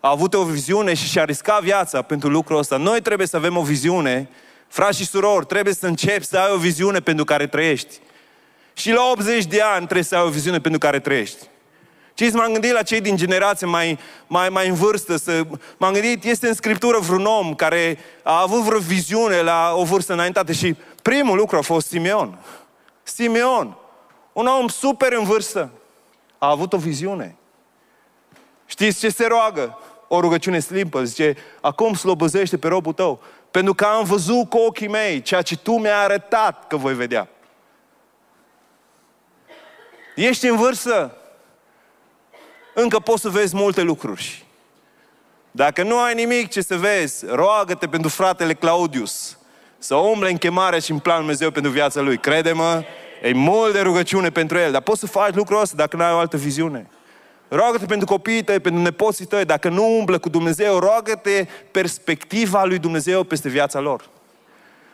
[0.00, 2.76] A avut o viziune și și-a riscat viața pentru lucrul ăsta.
[2.76, 4.28] Noi trebuie să avem o viziune.
[4.68, 7.98] Frați și surori, trebuie să începi să ai o viziune pentru care trăiești.
[8.72, 11.48] Și la 80 de ani trebuie să ai o viziune pentru care trăiești.
[12.14, 15.42] Ce m-am gândit la cei din generație mai, mai, mai în vârstă, să,
[15.76, 20.12] m-am gândit, este în Scriptură vreun om care a avut vreo viziune la o vârstă
[20.12, 22.38] înaintată și primul lucru a fost Simeon.
[23.02, 23.76] Simeon,
[24.34, 25.70] un om super în vârstă,
[26.38, 27.36] a avut o viziune.
[28.66, 29.78] Știți ce se roagă?
[30.08, 34.88] O rugăciune slimpă, zice, acum slobăzește pe robul tău, pentru că am văzut cu ochii
[34.88, 37.28] mei ceea ce tu mi-ai arătat că voi vedea.
[40.14, 41.16] Ești în vârstă,
[42.74, 44.44] încă poți să vezi multe lucruri.
[45.50, 49.38] Dacă nu ai nimic ce să vezi, roagă-te pentru fratele Claudius
[49.78, 52.18] să umble în chemarea și în planul Dumnezeu pentru viața lui.
[52.18, 52.84] Crede-mă,
[53.28, 56.12] e mult de rugăciune pentru el, dar poți să faci lucrul ăsta dacă nu ai
[56.12, 56.86] o altă viziune.
[57.48, 59.44] Roagă-te pentru copiii tăi, pentru nepoții tăi.
[59.44, 64.08] Dacă nu umblă cu Dumnezeu, roagă-te perspectiva lui Dumnezeu peste viața lor.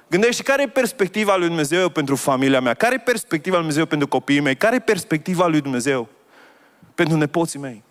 [0.06, 2.74] Gândește care e perspectiva lui Dumnezeu pentru familia mea?
[2.74, 4.56] Care e perspectiva lui Dumnezeu pentru copiii mei?
[4.56, 6.08] Care e perspectiva lui Dumnezeu
[6.94, 7.82] pentru nepoții mei?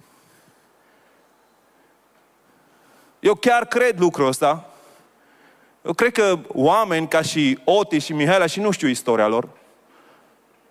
[3.19, 4.69] Eu chiar cred lucrul ăsta.
[5.85, 9.49] Eu cred că oameni ca și Oti și Mihaela, și nu știu istoria lor,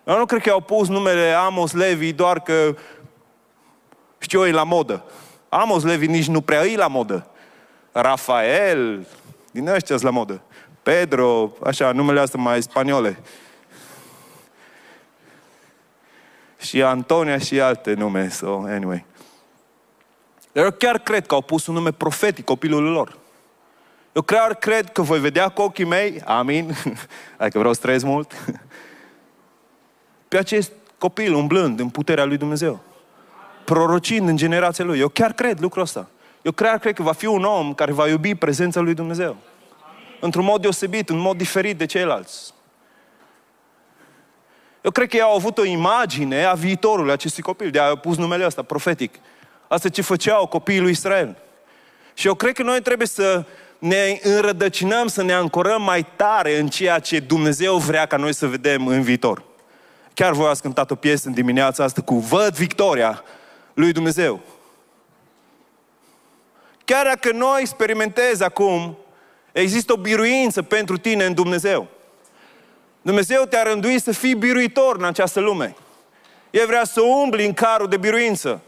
[0.09, 2.75] eu nu cred că au pus numele Amos Levi doar că
[4.17, 5.03] știu eu, e la modă.
[5.49, 7.27] Amos Levi nici nu prea e la modă.
[7.91, 9.07] Rafael,
[9.51, 10.41] din ăștia la modă.
[10.83, 13.19] Pedro, așa, numele astea mai spaniole.
[16.57, 19.05] Și Antonia și alte nume, so, anyway.
[20.51, 23.17] Eu chiar cred că au pus un nume profetic copilului lor.
[24.13, 26.75] Eu chiar cred că voi vedea cu ochii mei, amin,
[27.37, 28.33] adică vreau să trăiesc mult,
[30.29, 32.79] pe acest copil umblând în puterea lui Dumnezeu.
[33.65, 34.99] Prorocind în generația lui.
[34.99, 36.09] Eu chiar cred lucrul ăsta.
[36.41, 39.37] Eu chiar cred că va fi un om care va iubi prezența lui Dumnezeu
[40.19, 42.53] într-un mod deosebit, în mod diferit de ceilalți.
[44.81, 48.17] Eu cred că ei au avut o imagine a viitorului acestui copil, de a pus
[48.17, 49.15] numele ăsta, profetic.
[49.67, 51.37] Asta ce făceau copiii lui Israel.
[52.13, 53.45] Și eu cred că noi trebuie să
[53.79, 58.47] ne înrădăcinăm, să ne ancorăm mai tare în ceea ce Dumnezeu vrea ca noi să
[58.47, 59.43] vedem în viitor.
[60.19, 63.23] Chiar voi ați cântat o piesă în dimineața asta cu Văd victoria
[63.73, 64.39] lui Dumnezeu.
[66.85, 68.97] Chiar dacă noi experimentezi acum
[69.51, 71.87] Există o biruință pentru tine în Dumnezeu.
[73.01, 75.75] Dumnezeu te-a rânduit să fii biruitor în această lume.
[76.49, 78.61] El vrea să umbli în carul de biruință.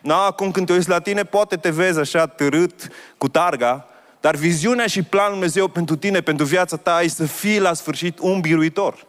[0.00, 2.88] Na, acum când te uiți la tine, poate te vezi așa târât
[3.18, 3.88] cu targa,
[4.20, 8.18] dar viziunea și planul Dumnezeu pentru tine, pentru viața ta, e să fii la sfârșit
[8.18, 9.06] un biruitor.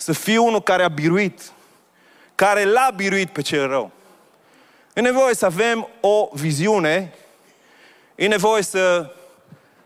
[0.00, 1.52] Să fii unul care a biruit,
[2.34, 3.90] care l-a biruit pe cel rău.
[4.94, 7.14] E nevoie să avem o viziune,
[8.14, 9.12] e nevoie să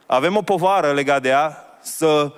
[0.06, 2.32] avem o povară legată de ea, să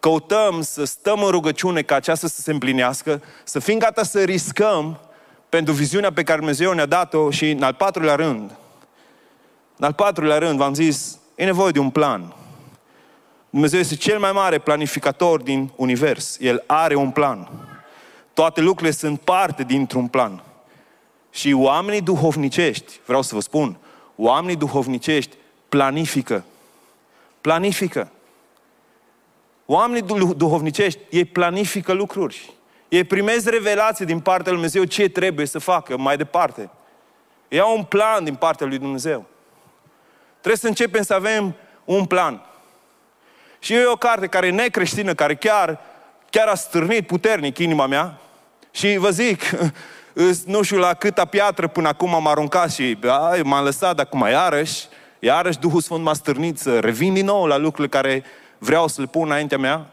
[0.00, 5.00] căutăm, să stăm în rugăciune ca aceasta să se împlinească, să fim gata să riscăm
[5.48, 8.50] pentru viziunea pe care Dumnezeu ne-a dat-o și în al patrulea rând,
[9.76, 12.34] în al patrulea rând, v-am zis, e nevoie de un plan.
[13.50, 16.36] Dumnezeu este cel mai mare planificator din univers.
[16.40, 17.48] El are un plan.
[18.34, 20.42] Toate lucrurile sunt parte dintr-un plan.
[21.30, 23.76] Și oamenii duhovnicești, vreau să vă spun,
[24.16, 25.36] oamenii duhovnicești
[25.68, 26.44] planifică
[27.40, 28.10] planifică.
[29.66, 32.52] Oamenii duhovnicești, ei planifică lucruri.
[32.88, 36.70] Ei primesc revelație din partea lui Dumnezeu ce trebuie să facă mai departe.
[37.48, 39.24] Ei au un plan din partea lui Dumnezeu.
[40.32, 42.44] Trebuie să începem să avem un plan.
[43.60, 45.80] Și e o carte care e necreștină, care chiar,
[46.30, 48.18] chiar a stârnit puternic inima mea.
[48.70, 49.42] Și vă zic,
[50.44, 52.98] nu știu la câta piatră până acum am aruncat și
[53.42, 54.86] m-am lăsat, dar acum iarăși,
[55.18, 58.24] iarăși Duhul Sfânt m-a stârnit să revin din nou la lucrurile care
[58.58, 59.86] vreau să le pun înaintea mea.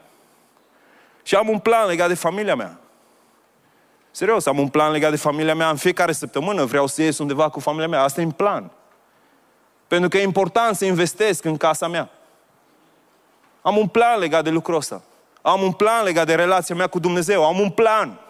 [1.22, 2.78] Și am un plan legat de familia mea.
[4.10, 5.68] Serios, am un plan legat de familia mea.
[5.68, 8.02] În fiecare săptămână vreau să ies undeva cu familia mea.
[8.02, 8.70] Asta e în plan.
[9.86, 12.10] Pentru că e important să investesc în casa mea.
[13.62, 15.02] Am un plan legat de lucrul ăsta.
[15.42, 17.44] Am un plan legat de relația mea cu Dumnezeu.
[17.44, 18.20] Am un plan.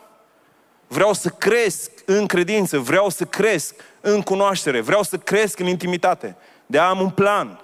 [0.87, 2.79] Vreau să cresc în credință.
[2.79, 4.81] Vreau să cresc în cunoaștere.
[4.81, 6.37] Vreau să cresc în intimitate
[6.67, 7.61] de a am un plan.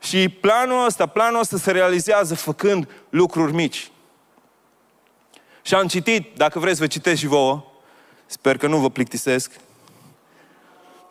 [0.00, 3.90] Și planul ăsta, planul ăsta se realizează făcând lucruri mici.
[5.62, 7.64] Și am citit, dacă vreți vă citesc și vouă,
[8.26, 9.52] sper că nu vă plictisesc,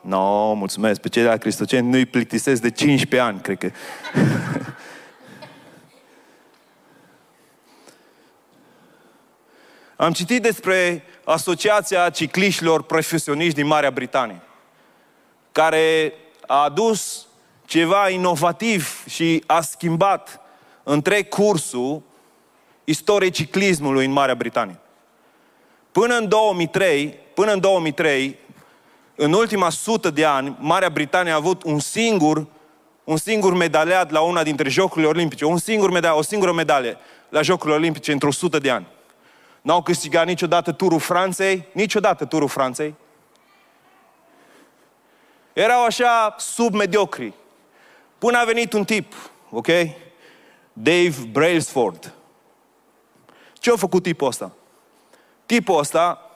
[0.02, 1.02] No, mulțumesc.
[1.02, 3.70] Pe cei de la Cristoceni nu-i plictisesc de 15 ani, cred că.
[10.02, 14.42] Am citit despre Asociația Cicliștilor Profesioniști din Marea Britanie,
[15.52, 16.14] care
[16.48, 17.28] a adus
[17.66, 20.42] ceva inovativ și a schimbat
[20.84, 22.02] întreg cursul
[22.84, 24.80] istoriei ciclismului în Marea Britanie.
[25.92, 28.38] Până în 2003, până în 2003,
[29.16, 32.48] în ultima sută de ani, Marea Britanie a avut un singur,
[33.04, 36.98] un singur medaliat la una dintre Jocurile Olimpice, un singur medal, o singură medalie
[37.30, 38.98] la Jocurile Olimpice într-o sută de ani.
[39.70, 42.96] N-au câștigat niciodată turul Franței, niciodată turul Franței.
[45.54, 47.34] Erau așa submediocri.
[48.18, 49.14] Până a venit un tip,
[49.52, 49.68] ok?
[50.74, 52.14] Dave Brailsford.
[53.54, 54.52] Ce a făcut tipul ăsta?
[55.46, 56.32] Tipul ăsta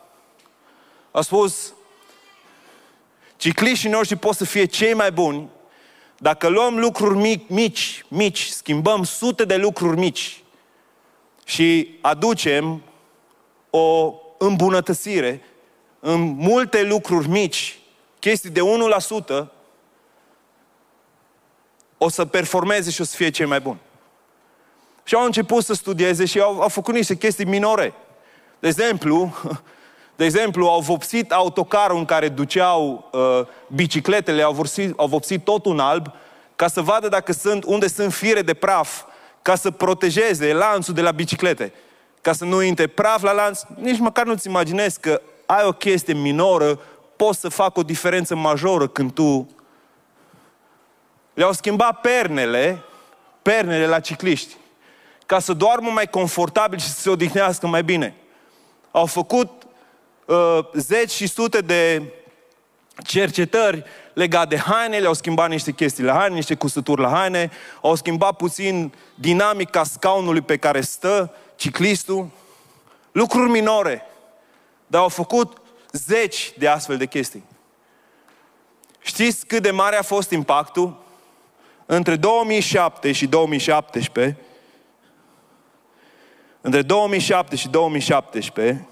[1.12, 1.74] a spus,
[3.38, 5.50] cicliștii noștri pot să fie cei mai buni
[6.18, 10.44] dacă luăm lucruri mici, mici, mici, schimbăm sute de lucruri mici
[11.46, 12.84] și aducem
[13.76, 15.42] o îmbunătățire
[16.00, 17.80] în multe lucruri mici,
[18.20, 18.62] chestii de
[19.40, 19.48] 1%,
[21.98, 23.78] o să performeze și o să fie cel mai bun.
[25.04, 27.94] Și au început să studieze și au, au făcut niște chestii minore.
[28.60, 29.34] De exemplu,
[30.18, 35.66] de exemplu, au vopsit autocarul în care duceau uh, bicicletele, au vopsit, au vopsit tot
[35.66, 36.12] un alb,
[36.56, 39.04] ca să vadă dacă sunt, unde sunt fire de praf,
[39.42, 41.74] ca să protejeze lanțul de la biciclete.
[42.24, 46.14] Ca să nu intre praf la lanț, nici măcar nu-ți imaginezi că ai o chestie
[46.14, 46.80] minoră,
[47.16, 49.50] poți să facă o diferență majoră când tu
[51.34, 52.84] le-au schimbat pernele,
[53.42, 54.56] pernele la cicliști,
[55.26, 58.16] ca să doarmă mai confortabil și să se odihnească mai bine.
[58.92, 59.50] Au făcut
[60.26, 62.04] uh, zeci și sute de
[63.06, 63.84] cercetări
[64.14, 68.36] legate de haine, le-au schimbat niște chestii la haine, niște cusături la haine, au schimbat
[68.36, 72.30] puțin dinamica scaunului pe care stă ciclistul,
[73.12, 74.02] lucruri minore,
[74.88, 75.58] dar au făcut
[75.92, 77.44] zeci de astfel de chestii.
[79.02, 81.04] Știți cât de mare a fost impactul?
[81.86, 84.38] Între 2007 și 2017,
[86.62, 88.88] între 2007 și 2017,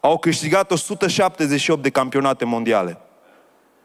[0.00, 2.98] au câștigat 178 de campionate mondiale.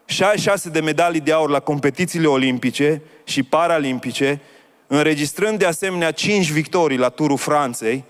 [0.06, 4.42] 66 de medalii de aur la competițiile olimpice și paralimpice,
[4.88, 8.04] înregistrând de asemenea 5 victorii la Turul Franței,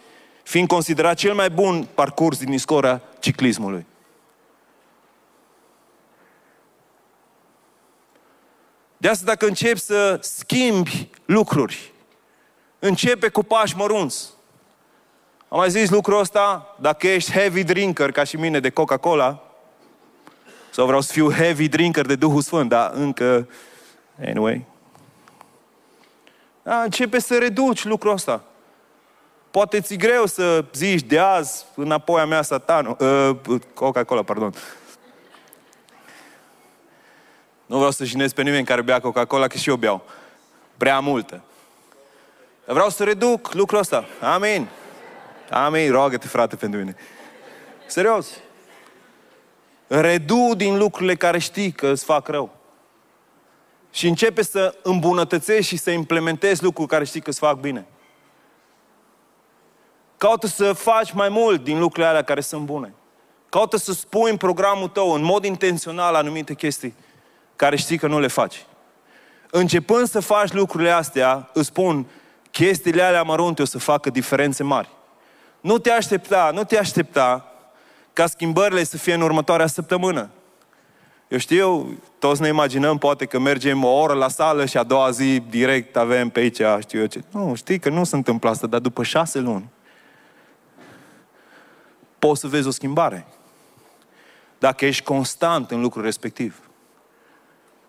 [0.43, 3.85] fiind considerat cel mai bun parcurs din istoria ciclismului.
[8.97, 11.91] De asta dacă începi să schimbi lucruri,
[12.79, 14.29] începe cu pași mărunți.
[15.47, 19.43] Am mai zis lucrul ăsta, dacă ești heavy drinker, ca și mine, de Coca-Cola,
[20.71, 23.49] sau vreau să fiu heavy drinker de Duhul Sfânt, dar încă,
[24.25, 24.65] anyway.
[26.63, 28.43] Da, începe să reduci lucrul ăsta.
[29.51, 34.53] Poate ți greu să zici de azi înapoi a mea satanul, uh, Coca-Cola, pardon.
[37.65, 40.05] Nu vreau să jinez pe nimeni care bea Coca-Cola, că și eu beau.
[40.77, 41.43] Prea multă.
[42.65, 44.05] Vreau să reduc lucrul ăsta.
[44.21, 44.67] Amin.
[45.49, 45.91] Amin.
[45.91, 46.95] Roagă-te, frate, pentru mine.
[47.85, 48.27] Serios.
[49.87, 52.55] Redu din lucrurile care știi că îți fac rău.
[53.93, 57.85] Și începe să îmbunătățești și să implementezi lucruri care știi că îți fac bine.
[60.17, 62.93] Caută să faci mai mult din lucrurile alea care sunt bune.
[63.49, 66.95] Caută să spui în programul tău, în mod intențional, anumite chestii
[67.55, 68.65] care știi că nu le faci.
[69.51, 72.05] Începând să faci lucrurile astea, îți spun,
[72.51, 74.89] chestiile alea mărunte o să facă diferențe mari.
[75.61, 77.53] Nu te aștepta, nu te aștepta
[78.13, 80.29] ca schimbările să fie în următoarea săptămână.
[81.27, 85.11] Eu știu, toți ne imaginăm poate că mergem o oră la sală și a doua
[85.11, 87.23] zi direct avem pe aici, știu eu ce.
[87.31, 89.69] Nu, știi că nu se întâmplă asta, dar după șase luni
[92.19, 93.25] poți să vezi o schimbare.
[94.59, 96.59] Dacă ești constant în lucrul respectiv.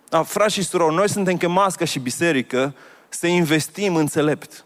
[0.09, 2.75] Da, frați și surori, noi suntem chemați ca și biserică
[3.09, 4.65] să investim înțelept.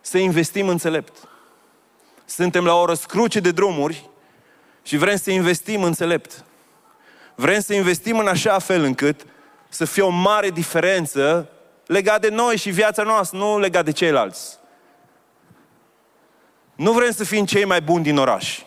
[0.00, 1.28] Să investim înțelept.
[2.24, 4.08] Suntem la o răscruce de drumuri
[4.82, 6.44] și vrem să investim înțelept.
[7.34, 9.26] Vrem să investim în așa fel încât
[9.68, 11.48] să fie o mare diferență
[11.86, 14.58] legat de noi și viața noastră, nu legat de ceilalți.
[16.74, 18.62] Nu vrem să fim cei mai buni din oraș.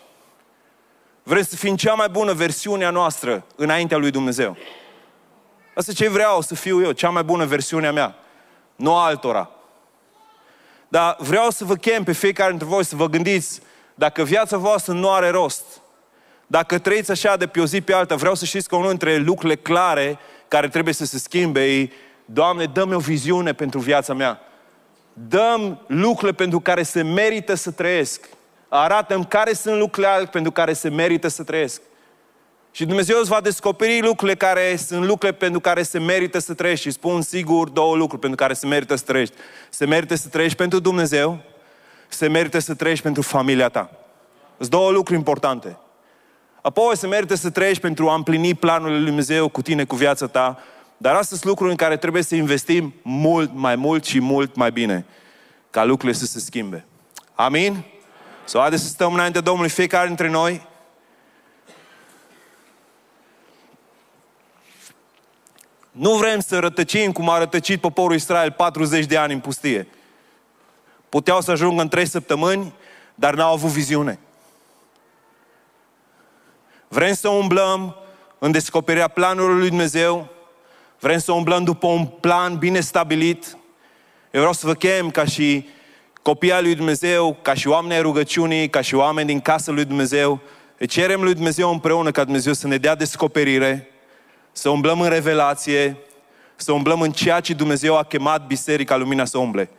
[1.22, 4.56] Vrem să fim cea mai bună versiune a noastră înaintea lui Dumnezeu.
[5.74, 8.14] Asta ce vreau să fiu eu, cea mai bună versiune a mea,
[8.76, 9.50] nu altora.
[10.88, 13.60] Dar vreau să vă chem pe fiecare dintre voi să vă gândiți
[13.94, 15.64] dacă viața voastră nu are rost,
[16.46, 19.16] Dacă trăiți așa de pe o zi pe alta, vreau să știți că unul dintre
[19.16, 20.18] lucrurile clare
[20.48, 21.90] care trebuie să se schimbe e,
[22.24, 24.40] Doamne, dă-mi o viziune pentru viața mea.
[25.12, 28.28] Dăm lucrurile pentru care se merită să trăiesc.
[28.68, 31.80] Arată-mi care sunt lucrurile pentru care se merită să trăiesc.
[32.70, 36.84] Și Dumnezeu îți va descoperi lucrurile care sunt lucrurile pentru care se merită să trăiești.
[36.84, 39.34] Și spun sigur două lucruri pentru care se merită să trăiești.
[39.70, 41.38] Se merită să trăiești pentru Dumnezeu,
[42.08, 43.90] se merită să trăiești pentru familia ta.
[44.58, 45.78] Sunt două lucruri importante.
[46.66, 50.26] Apoi se merită să trăiești pentru a împlini planul lui Dumnezeu cu tine, cu viața
[50.26, 50.58] ta.
[50.96, 54.70] Dar astea sunt lucruri în care trebuie să investim mult mai mult și mult mai
[54.70, 55.06] bine
[55.70, 56.84] ca lucrurile să se schimbe.
[57.34, 57.84] Amin?
[58.44, 60.66] Sau haideți să stăm înainte Domnului fiecare dintre noi
[65.90, 69.88] Nu vrem să rătăcim cum a rătăcit poporul Israel 40 de ani în pustie.
[71.08, 72.72] Puteau să ajungă în 3 săptămâni,
[73.14, 74.18] dar n-au avut viziune.
[76.96, 77.96] Vrem să umblăm
[78.38, 80.28] în descoperirea planului lui Dumnezeu,
[81.00, 83.56] vrem să umblăm după un plan bine stabilit.
[84.30, 85.68] Eu vreau să vă chem ca și
[86.22, 89.84] copii al lui Dumnezeu, ca și oameni ai rugăciunii, ca și oameni din casa lui
[89.84, 90.40] Dumnezeu.
[90.78, 93.90] Îi cerem lui Dumnezeu împreună ca Dumnezeu să ne dea descoperire,
[94.52, 95.96] să umblăm în revelație,
[96.54, 99.70] să umblăm în ceea ce Dumnezeu a chemat Biserica Lumina să umble.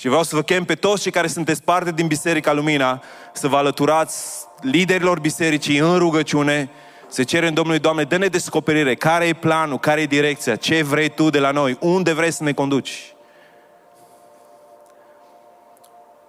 [0.00, 3.48] Și vreau să vă chem pe toți cei care sunteți parte din Biserica Lumina să
[3.48, 6.70] vă alăturați liderilor bisericii în rugăciune,
[7.08, 11.30] să cerem Domnului, Doamne, dă-ne descoperire, care e planul, care e direcția, ce vrei Tu
[11.30, 13.14] de la noi, unde vrei să ne conduci.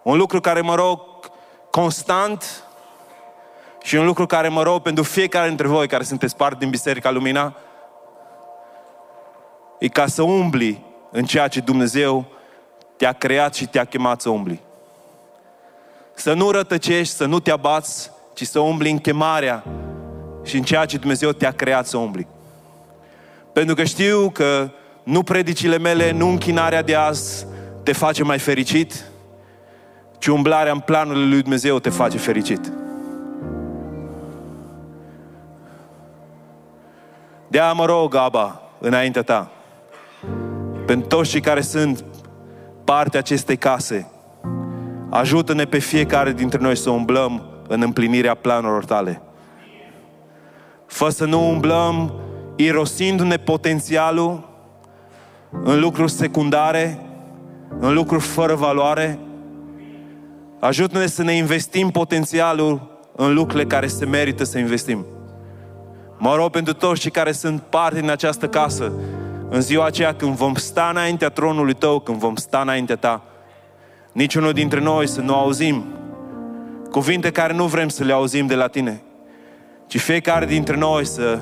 [0.03, 1.01] Un lucru care mă rog
[1.69, 2.63] constant
[3.83, 7.11] și un lucru care mă rog pentru fiecare dintre voi care sunteți parte din Biserica
[7.11, 7.55] Lumina,
[9.79, 12.39] e ca să umbli în ceea ce Dumnezeu
[13.01, 14.61] te-a creat și te-a chemat să umbli.
[16.13, 19.63] Să nu rătăcești, să nu te abați, ci să umbli în chemarea
[20.43, 22.27] și în ceea ce Dumnezeu te-a creat să umbli.
[23.53, 24.71] Pentru că știu că
[25.03, 27.45] nu predicile mele, nu închinarea de azi
[27.83, 29.05] te face mai fericit,
[30.17, 32.71] ci umblarea în planul lui Dumnezeu te face fericit.
[37.47, 39.51] De-aia mă rog, Aba, înaintea ta,
[40.85, 42.03] pentru toți cei care sunt
[42.91, 44.11] parte acestei case,
[45.09, 49.21] ajută-ne pe fiecare dintre noi să umblăm în împlinirea planurilor tale.
[50.85, 52.13] Fă să nu umblăm
[52.55, 54.49] irosindu-ne potențialul
[55.63, 56.99] în lucruri secundare,
[57.79, 59.19] în lucruri fără valoare.
[60.59, 65.05] Ajută-ne să ne investim potențialul în lucrurile care se merită să investim.
[66.17, 68.91] Mă rog pentru toți cei care sunt parte din această casă,
[69.53, 73.23] în ziua aceea când vom sta înaintea tronului tău, când vom sta înaintea ta,
[74.11, 75.85] niciunul dintre noi să nu auzim
[76.91, 79.01] cuvinte care nu vrem să le auzim de la tine,
[79.87, 81.39] ci fiecare dintre noi să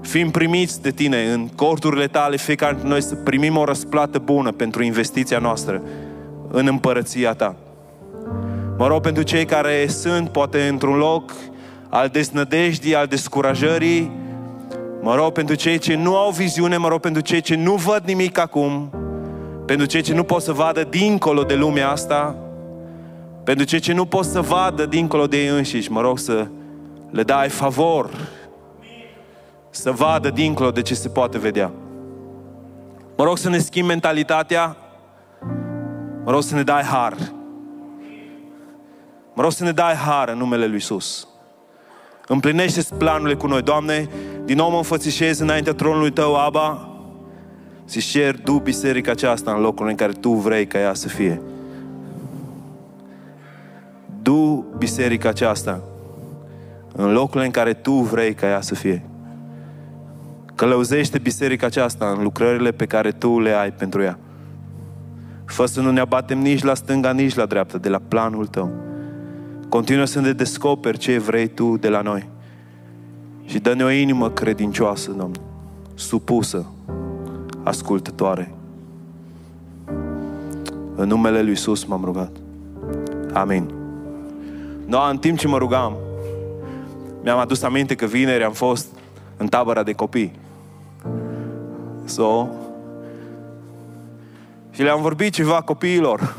[0.00, 4.52] fim primiți de tine în corturile tale, fiecare dintre noi să primim o răsplată bună
[4.52, 5.82] pentru investiția noastră
[6.50, 7.56] în împărăția ta.
[8.78, 11.32] Mă rog pentru cei care sunt poate într-un loc
[11.88, 14.22] al deznădejdii, al descurajării,
[15.04, 18.02] Mă rog pentru cei ce nu au viziune, mă rog pentru cei ce nu văd
[18.04, 18.90] nimic acum,
[19.66, 22.36] pentru cei ce nu pot să vadă dincolo de lumea asta,
[23.44, 26.46] pentru cei ce nu pot să vadă dincolo de ei înșiși, mă rog să
[27.10, 28.10] le dai favor,
[29.70, 31.72] să vadă dincolo de ce se poate vedea.
[33.16, 34.76] Mă rog să ne schimbi mentalitatea,
[36.24, 37.16] mă rog să ne dai har.
[39.34, 41.28] Mă rog să ne dai har în numele Lui Iisus.
[42.26, 43.62] Împlinește planurile cu noi.
[43.62, 44.08] Doamne,
[44.44, 46.88] din nou mă înfățișez înaintea tronului Tău, Aba,
[47.88, 51.40] și cer Tu biserica aceasta în locul în care Tu vrei ca ea să fie.
[54.22, 55.82] Du biserica aceasta
[56.96, 59.02] în locul în care Tu vrei ca ea să fie.
[60.54, 64.18] Călăuzește biserica aceasta în lucrările pe care Tu le ai pentru ea.
[65.44, 68.70] Fă să nu ne abatem nici la stânga, nici la dreapta, de la planul Tău.
[69.74, 72.28] Continuă să ne descoperi ce vrei Tu de la noi.
[73.44, 75.40] Și dă-ne o inimă credincioasă, Domnul,
[75.94, 76.66] supusă,
[77.62, 78.54] ascultătoare.
[80.94, 82.30] În numele Lui Iisus m-am rugat.
[83.32, 83.70] Amin.
[84.86, 85.96] No, în timp ce mă rugam,
[87.22, 88.86] mi-am adus aminte că vineri am fost
[89.36, 90.32] în tabăra de copii.
[92.04, 92.48] So,
[94.70, 96.36] și le-am vorbit ceva copiilor.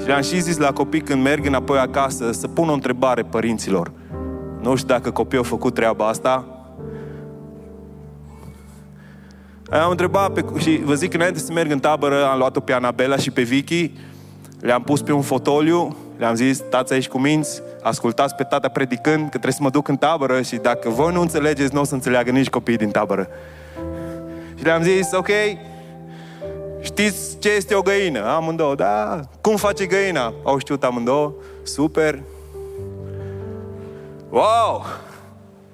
[0.00, 3.92] Și le-am și zis la copii când merg înapoi acasă să pun o întrebare părinților.
[4.60, 6.46] Nu știu dacă copiii au făcut treaba asta.
[9.70, 13.16] Am întrebat pe, și vă zic, înainte să merg în tabără, am luat-o pe Anabela
[13.16, 13.92] și pe Vicky,
[14.60, 19.22] le-am pus pe un fotoliu, Le-am zis, stați aici cu minți, ascultați pe tata predicând
[19.22, 21.94] că trebuie să mă duc în tabără și dacă voi nu înțelegeți, nu o să
[21.94, 23.28] înțeleagă nici copiii din tabără.
[24.58, 25.28] Și le-am zis, ok,
[26.82, 28.24] știți ce este o găină?
[28.24, 29.20] Amândouă, da.
[29.40, 30.32] Cum face găina?
[30.44, 31.32] Au știut amândouă.
[31.62, 32.22] Super.
[34.30, 34.84] Wow!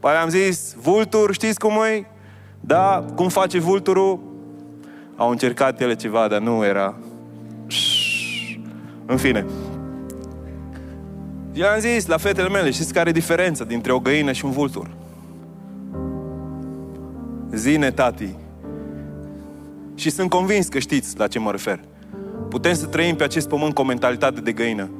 [0.00, 2.06] Păi am zis, vultur, știți cum e?
[2.60, 4.18] Da, cum face vulturul?
[5.16, 6.94] Au încercat ele ceva, dar nu era.
[9.06, 9.46] În fine.
[11.52, 14.50] Eu am zis la fetele mele, știți care e diferența dintre o găină și un
[14.50, 14.90] vultur?
[17.52, 18.34] Zine, tati.
[19.98, 21.80] Și sunt convins că știți la ce mă refer.
[22.48, 24.90] Putem să trăim pe acest pământ cu o mentalitate de găină.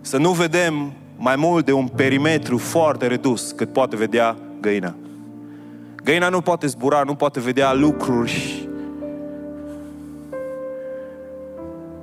[0.00, 4.94] Să nu vedem mai mult de un perimetru foarte redus cât poate vedea găina.
[6.04, 8.68] Găina nu poate zbura, nu poate vedea lucruri.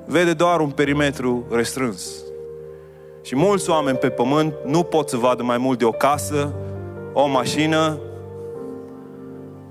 [0.04, 2.10] Vede doar un perimetru restrâns.
[3.22, 6.52] Și mulți oameni pe pământ nu pot să vadă mai mult de o casă,
[7.12, 7.98] o mașină,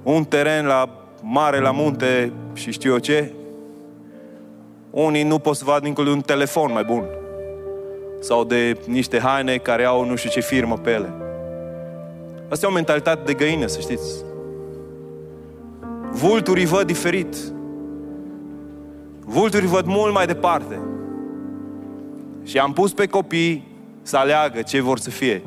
[0.03, 3.31] un teren la mare, la munte și știu eu ce.
[4.89, 7.03] Unii nu pot să vadă dincolo de un telefon mai bun.
[8.19, 11.13] Sau de niște haine care au nu știu ce firmă pe ele.
[12.49, 14.23] Asta e o mentalitate de găină, să știți.
[16.11, 17.35] Vulturii văd diferit.
[19.19, 20.79] Vulturii văd mult mai departe.
[22.43, 23.67] Și am pus pe copii
[24.01, 25.43] să aleagă ce vor să fie.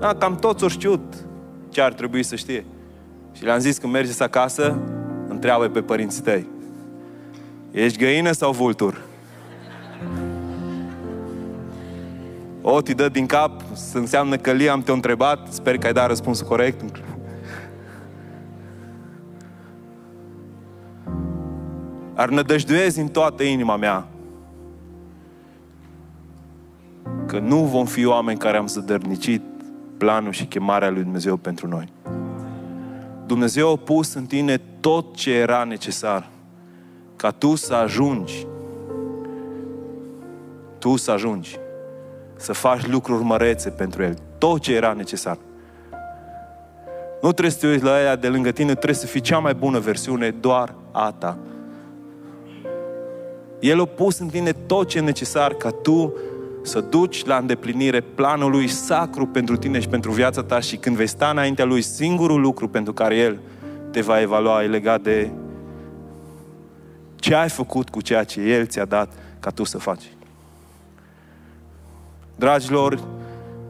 [0.00, 1.00] Da, cam toți au știut
[1.68, 2.64] ce ar trebui să știe.
[3.32, 4.78] Și le-am zis, când mergeți acasă,
[5.28, 6.46] întreabă pe părinții tăi.
[7.70, 9.00] Ești găină sau vultur?
[12.62, 16.08] O, ti dă din cap, să înseamnă că Liam te-a întrebat, sper că ai dat
[16.08, 16.80] răspunsul corect.
[22.14, 24.06] Ar nădăjduiezi în toată inima mea
[27.26, 29.42] că nu vom fi oameni care am zădărnicit
[29.98, 31.92] planul și chemarea lui Dumnezeu pentru noi.
[33.32, 36.28] Dumnezeu a pus în tine tot ce era necesar
[37.16, 38.46] ca tu să ajungi
[40.78, 41.58] tu să ajungi
[42.36, 44.18] să faci lucruri mărețe pentru El.
[44.38, 45.38] Tot ce era necesar.
[47.22, 49.54] Nu trebuie să te uiți la ea de lângă tine, trebuie să fii cea mai
[49.54, 51.38] bună versiune doar a ta.
[53.60, 56.14] El a pus în tine tot ce e necesar ca tu
[56.62, 60.96] să duci la îndeplinire planul lui sacru pentru tine și pentru viața ta și când
[60.96, 63.38] vei sta înaintea lui, singurul lucru pentru care El
[63.90, 65.30] te va evalua e legat de
[67.16, 70.12] ce ai făcut cu ceea ce El ți-a dat ca tu să faci.
[72.36, 73.00] Dragilor,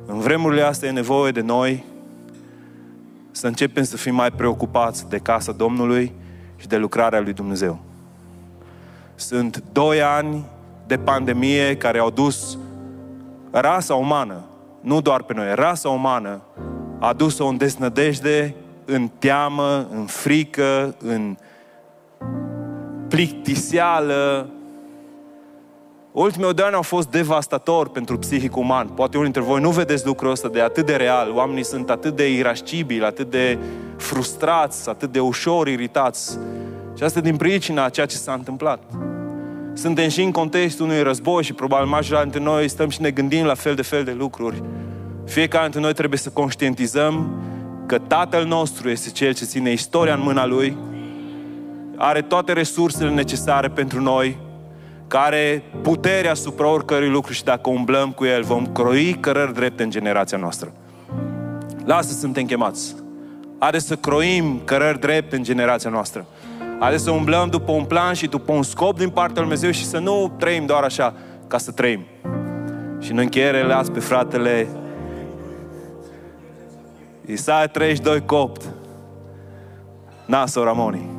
[0.06, 1.84] în vremurile astea e nevoie de noi
[3.30, 6.12] să începem să fim mai preocupați de casa Domnului
[6.56, 7.80] și de lucrarea lui Dumnezeu.
[9.14, 10.44] Sunt doi ani
[10.86, 12.58] de pandemie care au dus
[13.60, 14.40] rasa umană,
[14.80, 16.40] nu doar pe noi, rasa umană
[16.98, 21.36] a dus-o în deznădejde, în teamă, în frică, în
[23.08, 24.48] plictiseală.
[26.12, 28.86] Ultimele doi ani au fost devastator pentru psihic uman.
[28.86, 31.30] Poate unii dintre voi nu vedeți lucrul ăsta de atât de real.
[31.34, 33.58] Oamenii sunt atât de irascibili, atât de
[33.96, 36.38] frustrați, atât de ușor iritați.
[36.96, 38.82] Și asta din pricina a ceea ce s-a întâmplat.
[39.74, 43.44] Suntem și în contextul unui război și probabil majoritatea dintre noi stăm și ne gândim
[43.44, 44.62] la fel de fel de lucruri.
[45.26, 47.42] Fiecare dintre noi trebuie să conștientizăm
[47.86, 50.76] că Tatăl nostru este Cel ce ține istoria în mâna Lui,
[51.96, 54.38] are toate resursele necesare pentru noi,
[55.06, 59.90] care puterea asupra oricărui lucru și dacă umblăm cu El, vom croi cărări drepte în
[59.90, 60.72] generația noastră.
[61.84, 62.94] Lasă suntem chemați.
[63.58, 66.26] Haideți să croim cărări drepte în generația noastră.
[66.82, 69.84] Haideți să umblăm după un plan și după un scop din partea lui Dumnezeu și
[69.84, 71.14] să nu trăim doar așa
[71.46, 72.06] ca să trăim.
[73.00, 74.68] Și în încheiere las pe fratele
[77.26, 78.62] Isaia 32 copt.
[80.26, 81.10] Naso Ramoni.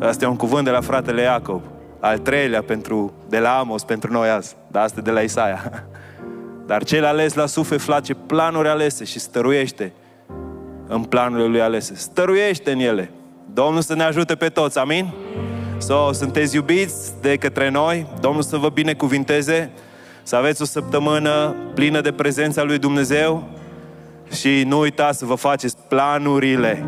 [0.00, 1.62] Asta e un cuvânt de la fratele Iacob.
[2.00, 4.56] Al treilea pentru, de la Amos pentru noi azi.
[4.70, 5.88] Dar asta de la Isaia.
[6.66, 9.92] Dar cel ales la suflet face planuri alese și stăruiește
[10.90, 11.94] în planurile lui alese.
[11.94, 13.10] Stăruiește în ele.
[13.54, 15.12] Domnul să ne ajute pe toți, amin?
[15.78, 19.70] So, sunteți iubiți de către noi, Domnul să vă binecuvinteze,
[20.22, 23.48] să aveți o săptămână plină de prezența lui Dumnezeu
[24.32, 26.84] și nu uitați să vă faceți planurile